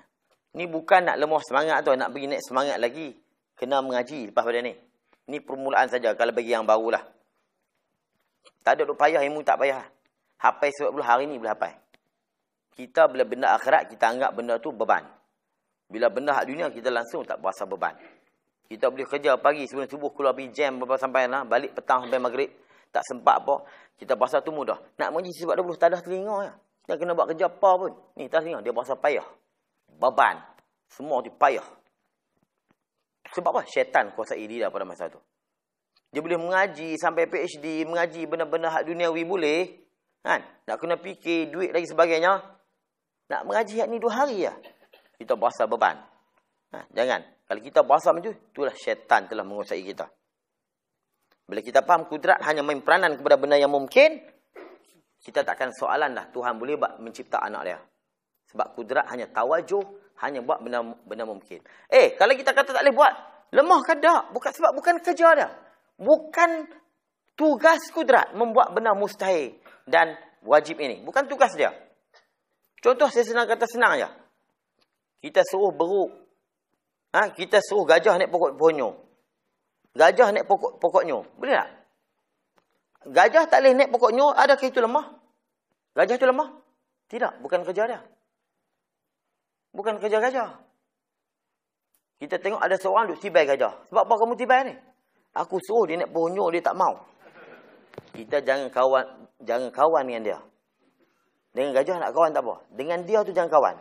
[0.60, 3.16] Ni bukan nak lemah semangat tu, nak pergi naik semangat lagi.
[3.56, 4.76] Kena mengaji lepas pada ni.
[5.32, 7.00] Ini permulaan saja kalau bagi yang barulah.
[8.60, 9.80] Tak ada duk payah ilmu tak payah.
[10.36, 11.72] Hafal sebab belum hari ni boleh hafal.
[12.76, 15.08] Kita bila benda akhirat kita anggap benda tu beban.
[15.88, 17.96] Bila benda hak dunia kita langsung tak berasa beban.
[18.70, 21.42] Kita boleh kerja pagi sebelum subuh keluar pergi jam berapa sampai lah.
[21.42, 22.54] Balik petang sampai maghrib.
[22.94, 23.66] Tak sempat apa.
[23.98, 24.78] Kita berasa tu mudah.
[24.94, 26.54] Nak mengaji sebab 20 tak ada telinga ya.
[26.86, 27.90] Dia kena buat kerja apa pun.
[28.14, 28.62] Ni tak telinga.
[28.62, 29.26] Dia berasa payah.
[29.90, 30.38] Beban.
[30.86, 31.66] Semua tu payah.
[33.34, 33.66] Sebab apa?
[33.66, 35.18] Syaitan kuasai dia pada masa tu.
[36.14, 39.82] Dia boleh mengaji sampai PhD, mengaji benda-benda hak duniawi boleh.
[40.22, 40.46] Kan?
[40.70, 42.38] Nak kena fikir duit lagi sebagainya.
[43.34, 44.54] Nak mengaji hak ni dua hari ya.
[45.18, 45.98] Kita berasa beban.
[46.70, 47.39] Ha, jangan.
[47.50, 50.06] Kalau kita berasa macam tu, itulah syaitan telah menguasai kita.
[51.50, 54.22] Bila kita faham kudrat hanya main peranan kepada benda yang mungkin,
[55.18, 57.78] kita takkan soalan dah Tuhan boleh buat mencipta anak dia.
[58.54, 59.82] Sebab kudrat hanya tawajuh,
[60.22, 61.58] hanya buat benda benda mungkin.
[61.90, 63.12] Eh, kalau kita kata tak boleh buat,
[63.50, 64.30] lemah ke tak?
[64.30, 65.48] Bukan sebab bukan kerja dia.
[65.98, 66.50] Bukan
[67.34, 69.58] tugas kudrat membuat benda mustahil
[69.90, 70.14] dan
[70.46, 71.02] wajib ini.
[71.02, 71.74] Bukan tugas dia.
[72.78, 74.08] Contoh saya senang kata senang aja.
[75.18, 76.29] Kita suruh beruk.
[77.10, 77.34] Ha?
[77.34, 78.94] Kita suruh gajah naik pokok pohonnya.
[79.98, 81.18] Gajah naik pokok pokoknya.
[81.34, 81.70] Boleh tak?
[83.10, 84.26] Gajah tak boleh naik pokoknya.
[84.38, 85.06] Adakah itu lemah?
[85.98, 86.48] Gajah itu lemah?
[87.10, 87.32] Tidak.
[87.42, 88.00] Bukan kerja dia.
[89.74, 90.50] Bukan kerja gajah.
[92.22, 93.74] Kita tengok ada seorang duduk tibai gajah.
[93.90, 94.74] Sebab apa kamu tibai ni?
[95.34, 96.46] Aku suruh dia naik pohonnya.
[96.54, 96.94] Dia tak mau.
[98.14, 99.06] Kita jangan kawan
[99.42, 100.38] jangan kawan dengan dia.
[101.50, 102.54] Dengan gajah nak kawan tak apa.
[102.70, 103.76] Dengan dia tu jangan kawan.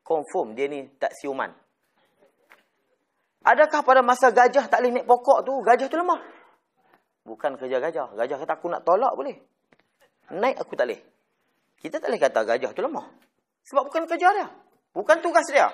[0.00, 1.63] Confirm dia ni tak siuman.
[3.44, 6.20] Adakah pada masa gajah tak boleh naik pokok tu, gajah tu lemah?
[7.28, 8.16] Bukan kerja gajah.
[8.16, 9.36] Gajah kata aku nak tolak boleh.
[10.32, 11.00] Naik aku tak boleh.
[11.76, 13.04] Kita tak boleh kata gajah tu lemah.
[13.68, 14.48] Sebab bukan kerja dia.
[14.96, 15.68] Bukan tugas dia.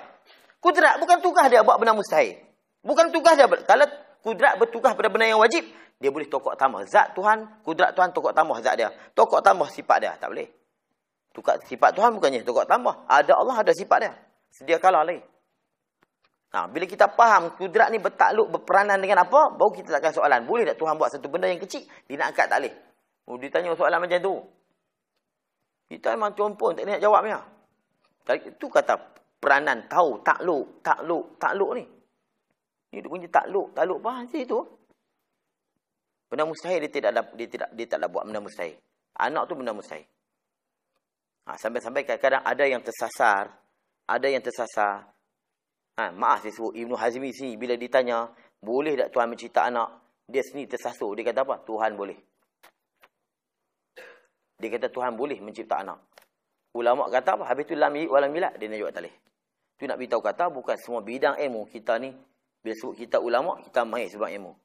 [0.58, 2.42] Kudrat bukan tugas dia buat benda mustahil.
[2.82, 3.46] Bukan tugas dia.
[3.46, 3.86] Kalau
[4.22, 5.62] kudrat bertugas pada benda yang wajib,
[6.00, 6.82] dia boleh tokok tambah.
[6.90, 8.88] Zat Tuhan, kudrat Tuhan tokok tambah zat dia.
[9.14, 10.12] Tokok tambah sifat dia.
[10.18, 10.48] Tak boleh.
[11.30, 13.06] Tukar sifat Tuhan bukannya tokok tambah.
[13.06, 14.12] Ada Allah, ada sifat dia.
[14.50, 15.22] Sedia kalah lagi.
[16.50, 20.42] Ha, bila kita faham kudrat ni bertakluk, berperanan dengan apa, baru kita takkan soalan.
[20.42, 22.74] Boleh tak Tuhan buat satu benda yang kecil, dia nak angkat tak boleh.
[23.30, 24.34] Oh, dia tanya soalan macam tu.
[25.86, 27.38] Kita memang tuan pun tak nak jawabnya.
[28.26, 28.98] Itu kata
[29.38, 31.84] peranan, tahu, takluk, takluk, takluk ni.
[32.90, 34.58] Ini dia punya takluk, takluk faham sih itu.
[36.30, 38.78] Benda mustahil dia tidak ada, dia tidak dia taklah buat benda mustahil.
[39.18, 40.06] Anak tu benda mustahil.
[41.46, 43.50] Ha, sampai-sampai kadang-kadang ada yang tersasar,
[44.06, 45.10] ada yang tersasar.
[46.00, 50.00] Ha, maaf saya sebut Ibnu Hazmi sini bila ditanya, boleh tak Tuhan mencipta anak?
[50.24, 51.12] Dia sini tersasar.
[51.12, 51.60] Dia kata apa?
[51.60, 52.16] Tuhan boleh.
[54.56, 56.00] Dia kata Tuhan boleh mencipta anak.
[56.72, 57.44] Ulama kata apa?
[57.52, 59.12] Habis tu lam walam milak dia jawab tak
[59.76, 62.16] Tu nak beritahu kata bukan semua bidang ilmu kita ni
[62.64, 64.56] bila sebut kita ulama kita mahir sebab ilmu.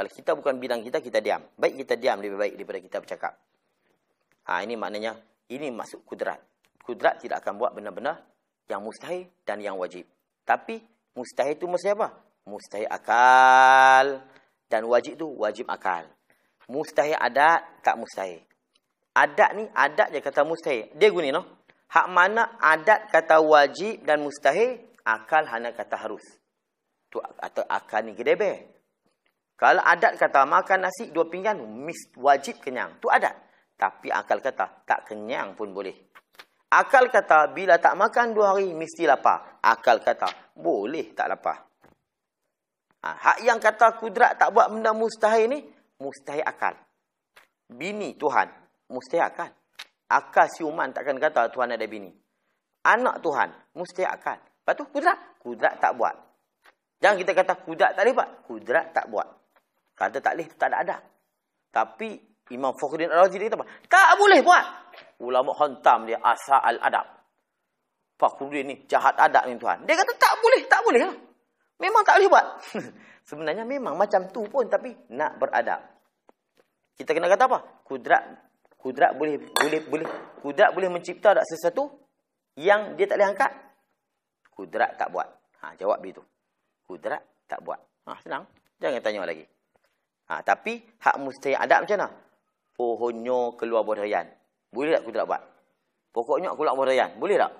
[0.00, 1.44] Kalau kita bukan bidang kita, kita diam.
[1.60, 3.36] Baik kita diam lebih baik daripada kita bercakap.
[4.48, 5.12] Ha, ini maknanya,
[5.52, 6.40] ini masuk kudrat.
[6.80, 8.16] Kudrat tidak akan buat benda-benda
[8.66, 10.08] yang mustahil dan yang wajib.
[10.44, 10.80] Tapi,
[11.16, 12.12] mustahil itu mesti apa?
[12.44, 14.20] Mustahil akal.
[14.68, 16.04] Dan wajib itu wajib akal.
[16.68, 18.40] Mustahil adat, tak mustahil.
[19.16, 20.92] Adat ni, adat je kata mustahil.
[20.96, 21.44] Dia guni, no?
[21.88, 26.24] Hak mana adat kata wajib dan mustahil, akal hanya kata harus.
[27.06, 28.74] Tu atau akal ni gedebe.
[29.54, 32.98] Kalau adat kata makan nasi dua pinggan mis wajib kenyang.
[32.98, 33.38] Tu adat.
[33.78, 35.94] Tapi akal kata tak kenyang pun boleh.
[36.74, 39.62] Akal kata bila tak makan dua hari mesti lapar.
[39.62, 40.26] Akal kata
[40.58, 41.62] boleh tak lapar.
[43.06, 45.62] Ha, hak yang kata kudrat tak buat benda mustahil ni
[46.02, 46.74] mustahil akal.
[47.70, 48.50] Bini Tuhan
[48.90, 49.54] mustahil akal.
[50.10, 52.10] Akal siuman takkan kata Tuhan ada bini.
[52.90, 54.42] Anak Tuhan mustahil akal.
[54.42, 56.16] Lepas tu kudrat kudrat tak buat.
[56.98, 58.30] Jangan kita kata kudrat tak boleh buat.
[58.50, 59.28] Kudrat tak buat.
[59.94, 61.00] Kata tak boleh, tak ada adab.
[61.70, 62.18] Tapi
[62.50, 63.66] Imam Fakhruddin Al-Razi dia kata apa?
[63.86, 64.83] Tak boleh buat.
[65.22, 67.06] Ulama hantam dia asal al-adab.
[68.14, 69.82] Fakhruddin ni jahat adab ni Tuhan.
[69.86, 71.16] Dia kata tak boleh, tak boleh lah.
[71.82, 72.46] Memang tak boleh buat.
[73.28, 75.80] Sebenarnya memang macam tu pun tapi nak beradab.
[76.94, 77.58] Kita kena kata apa?
[77.82, 78.22] Kudrat
[78.78, 80.08] kudrat boleh boleh boleh
[80.44, 81.88] kudrat boleh mencipta tak sesuatu
[82.60, 83.52] yang dia tak boleh angkat?
[84.52, 85.26] Kudrat tak buat.
[85.64, 86.22] Ha jawab begitu.
[86.84, 87.80] Kudrat tak buat.
[88.06, 88.44] Ha senang.
[88.78, 89.48] Jangan tanya lagi.
[90.24, 92.08] Ha, tapi hak mustahil adab macam mana?
[92.74, 94.24] Pohonnya keluar buah.
[94.74, 95.42] Boleh tak aku tak buat?
[96.10, 97.10] Pokoknya keluar buah durian.
[97.22, 97.52] Boleh tak?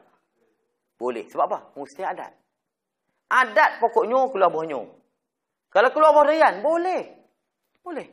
[0.98, 1.24] Boleh.
[1.30, 1.58] Sebab apa?
[1.78, 2.32] Mustahil adat.
[3.30, 4.82] Adat pokoknya keluar buahnya.
[5.70, 7.02] Kalau keluar durian, boleh.
[7.82, 8.06] Boleh.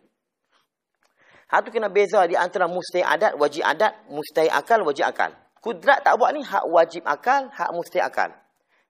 [1.51, 5.35] Hak tu kena beza di antara mustahil adat, wajib adat, mustahil akal, wajib akal.
[5.59, 8.31] Kudrat tak buat ni hak wajib akal, hak mustahil akal.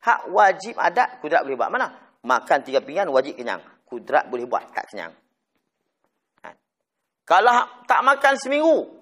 [0.02, 1.74] Hak wajib adat, kudrat boleh buat.
[1.74, 1.90] Mana?
[2.22, 3.60] Makan tiga pinggan, wajib kenyang.
[3.90, 5.12] Kudrat boleh buat, tak kenyang.
[7.26, 9.01] Kalau tak makan seminggu,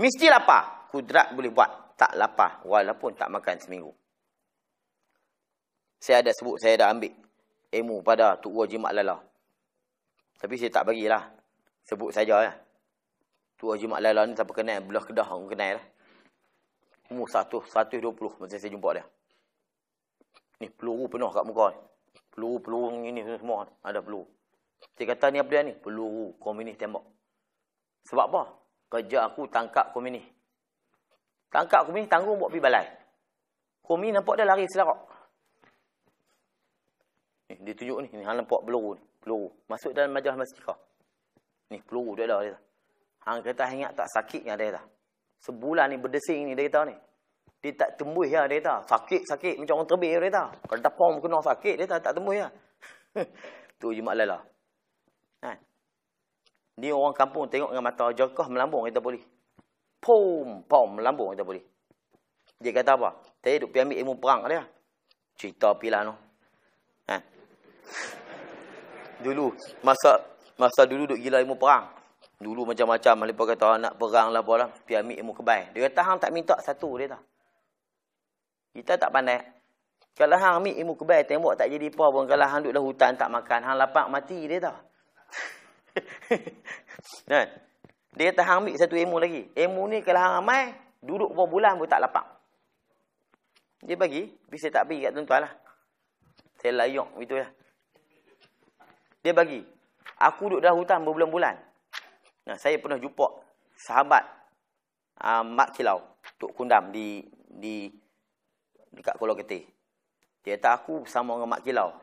[0.00, 0.88] mesti lapar.
[0.88, 1.94] Kudrat boleh buat.
[2.00, 2.64] Tak lapar.
[2.64, 3.92] Walaupun tak makan seminggu.
[6.00, 7.12] Saya ada sebut, saya dah ambil
[7.68, 9.20] ilmu pada Tuk Wajib Mak Lala.
[10.40, 11.28] Tapi saya tak bagilah.
[11.84, 12.52] Sebut saja ya.
[13.60, 15.86] Tuk Wajib Mak Lala ni siapa kenal, belah kedah orang kenal lah.
[17.12, 19.04] Umur 100, 120 masa saya jumpa dia.
[20.64, 21.80] Ni peluru penuh kat muka ni.
[22.30, 24.24] Peluru-peluru ini semua ada peluru.
[24.96, 25.72] Saya kata ni apa dia ni?
[25.76, 27.04] Peluru komunis tembak.
[28.08, 28.42] Sebab apa?
[28.90, 30.26] Kerja aku tangkap komunis.
[31.46, 32.86] Tangkap komunis, tanggung buat pergi balai.
[33.86, 35.00] Komunis nampak dia lari selarak.
[37.50, 38.08] Ni, dia tunjuk ni.
[38.18, 39.02] Ni, hang nampak peluru ni.
[39.22, 39.46] Peluru.
[39.70, 40.58] Masuk dalam majalah masjid
[41.70, 42.42] Ni, peluru dia ada.
[42.42, 42.58] Dia.
[43.30, 44.82] Hang kata ingat tak sakit yang dia kata.
[45.38, 46.96] Sebulan ni berdesing ni dia kata ni.
[47.62, 48.90] Dia tak tembus ya dia kata.
[48.90, 50.42] Sakit-sakit macam orang terbih dia kata.
[50.66, 52.48] Kalau tak kena sakit dia tak tembus ya.
[53.78, 54.42] tu je mak lala.
[55.46, 55.69] Ha.
[56.80, 59.20] Ni orang kampung tengok dengan mata jerkah melambung kita boleh.
[60.00, 61.60] Pom, pom, melambung kita boleh.
[62.56, 63.20] Dia kata apa?
[63.44, 64.64] Saya duduk pergi ambil ilmu perang dia.
[65.36, 66.16] Cerita pilah no.
[67.12, 67.16] Ha.
[69.20, 69.52] Dulu,
[69.84, 70.24] masa
[70.56, 71.84] masa dulu duduk gila ilmu perang.
[72.40, 73.14] Dulu macam-macam.
[73.28, 74.68] Mereka kata nak perang lah lah.
[74.72, 75.76] Pergi ambil ilmu kebaik.
[75.76, 77.22] Dia kata, hang tak minta satu dia tak.
[78.72, 79.40] Kita tak pandai.
[80.16, 82.24] Kalau hang ambil ilmu kebaik, tembok tak jadi apa pun.
[82.24, 84.89] Kalau hang duduk dalam hutan tak makan, hang lapak mati dia tak.
[87.30, 87.46] kan?
[88.16, 89.46] Dia kata hang ambil satu ilmu lagi.
[89.54, 92.26] Ilmu ni kalau hang amai, duduk beberapa bulan pun tak lapak.
[93.80, 95.52] Dia bagi, tapi saya tak bagi kat tuan-tuan lah.
[96.60, 97.50] Saya layuk itu lah.
[99.24, 99.64] Dia bagi.
[100.20, 101.56] Aku duduk dalam hutan berbulan-bulan.
[102.44, 103.24] Nah, saya pernah jumpa
[103.72, 104.20] sahabat
[105.24, 106.04] uh, Mak Kilau.
[106.36, 107.88] Tok Kundam di di
[108.92, 109.64] dekat Kuala Ketih.
[110.44, 111.96] Dia kata aku bersama dengan Mak Kilau.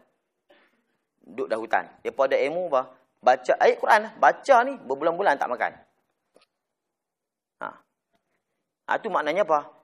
[1.21, 1.85] Duduk dalam hutan.
[2.01, 2.96] Dia pun ada ilmu apa?
[3.21, 3.99] Baca ayat Quran.
[4.07, 4.13] Lah.
[4.17, 5.71] Baca ni berbulan-bulan tak makan.
[7.61, 7.67] Ha.
[8.87, 8.91] ha.
[8.95, 9.77] Itu maknanya apa?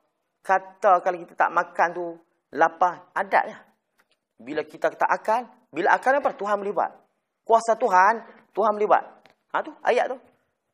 [0.44, 2.06] kata kalau kita tak makan tu
[2.60, 3.64] lapar adatnya
[4.36, 6.92] bila kita tak akal bila akal apa Tuhan melibat
[7.48, 8.20] kuasa Tuhan
[8.52, 9.02] Tuhan melibat
[9.56, 10.20] ha tu ayat tu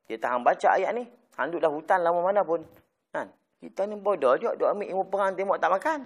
[0.10, 1.06] kita hang baca ayat ni
[1.38, 2.66] hang duduk hutan lama mana pun
[3.14, 3.30] kan
[3.62, 6.00] kita ni bodoh je duk ambil ilmu perang tembok tak makan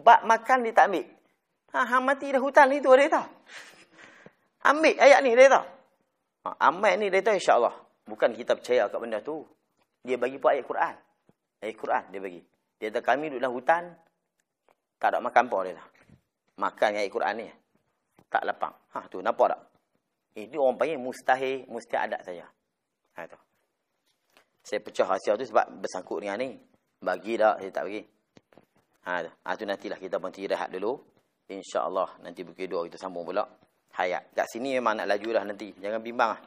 [0.00, 1.04] bab makan dia tak ambil
[1.76, 3.28] ha hang mati dah hutan ni tu dia tahu
[4.64, 5.66] ambil ayat ni dia tahu
[6.44, 7.74] ha, amal ni dia tahu insyaallah
[8.08, 9.44] bukan kita percaya kat benda tu
[10.04, 10.94] dia bagi pun ayat Quran
[11.60, 12.42] ayat Quran dia bagi
[12.84, 13.84] dia kata kami duduk dalam hutan.
[15.00, 15.84] Tak ada makan apa dia.
[16.60, 17.48] Makan ayat Quran ni.
[18.28, 18.74] Tak lapang.
[18.92, 19.60] Ha tu nampak tak?
[20.36, 22.44] Ini orang panggil mustahil, mesti adat saja.
[23.16, 23.38] Ha tu.
[24.60, 26.60] Saya pecah rahsia tu sebab bersangkut dengan ni.
[27.00, 28.02] Bagi tak, saya tak bagi.
[29.08, 29.30] Ha tu.
[29.32, 31.00] Ha tu nantilah kita berhenti rehat dulu.
[31.48, 33.48] InsyaAllah nanti bukit dua kita sambung pula.
[33.94, 34.34] Hayat.
[34.34, 35.70] Kat sini memang nak laju dah nanti.
[35.78, 36.40] Jangan bimbang lah.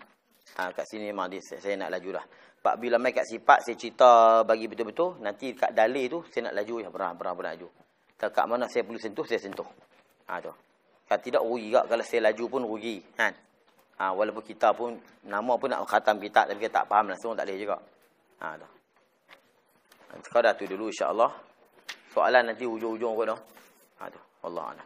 [0.57, 2.25] Ha, kat sini memang dia, saya nak laju dah.
[2.57, 6.55] Pak bila mai kat sifat saya cerita bagi betul-betul, nanti kat dalil tu saya nak
[6.59, 7.67] laju ya berang berang berang laju.
[8.17, 9.67] Kat mana saya perlu sentuh saya sentuh.
[10.27, 10.51] Ha tu.
[11.07, 13.31] Kalau tidak rugi juga kalau saya laju pun rugi, kan.
[14.01, 14.97] Ha walaupun kita pun
[15.29, 17.77] nama pun nak khatam kitab tapi kita tak faham langsung tak boleh juga.
[18.41, 18.67] Ha tu.
[20.25, 21.31] Sekadar tu dulu insya-Allah.
[22.11, 23.39] Soalan nanti hujung-hujung dah.
[24.01, 24.19] Ha tu.
[24.49, 24.81] Allah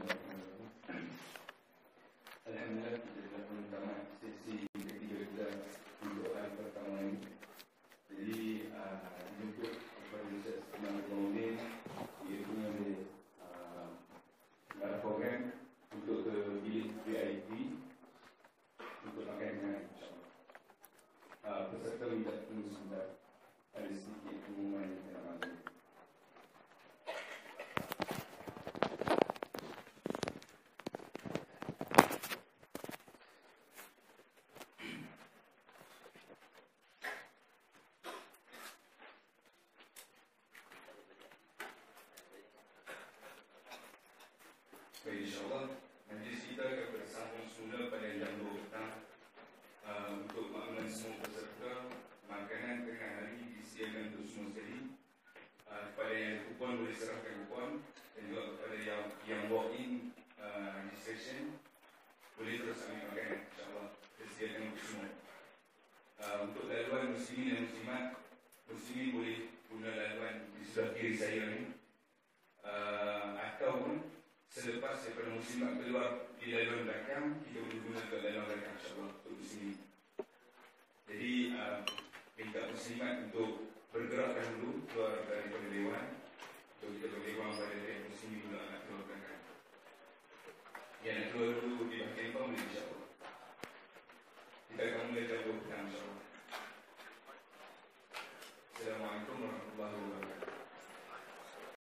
[0.00, 0.22] a'lam.
[45.22, 45.64] InsyaAllah
[46.12, 49.06] Majlis kita akan bersambung semula pada jam 2 petang
[49.86, 51.90] uh, Untuk makluman semua peserta
[52.28, 54.78] Makanan tengah hari disediakan untuk semua sekali
[55.66, 57.70] uh, Kepada yang kupon boleh serahkan kupon
[58.12, 61.60] Dan juga kepada yang yang walk in uh, registration
[62.36, 63.88] Boleh terus ambil makanan InsyaAllah
[64.20, 65.08] Disediakan untuk semua
[66.18, 68.04] uh, Untuk laluan muslimin dan muslimat
[68.68, 71.60] Muslimin boleh guna laluan di sebelah kiri saya ni
[72.66, 74.12] uh, Ataupun
[74.52, 75.00] selepas
[75.62, 76.31] daripada muslimat keluar di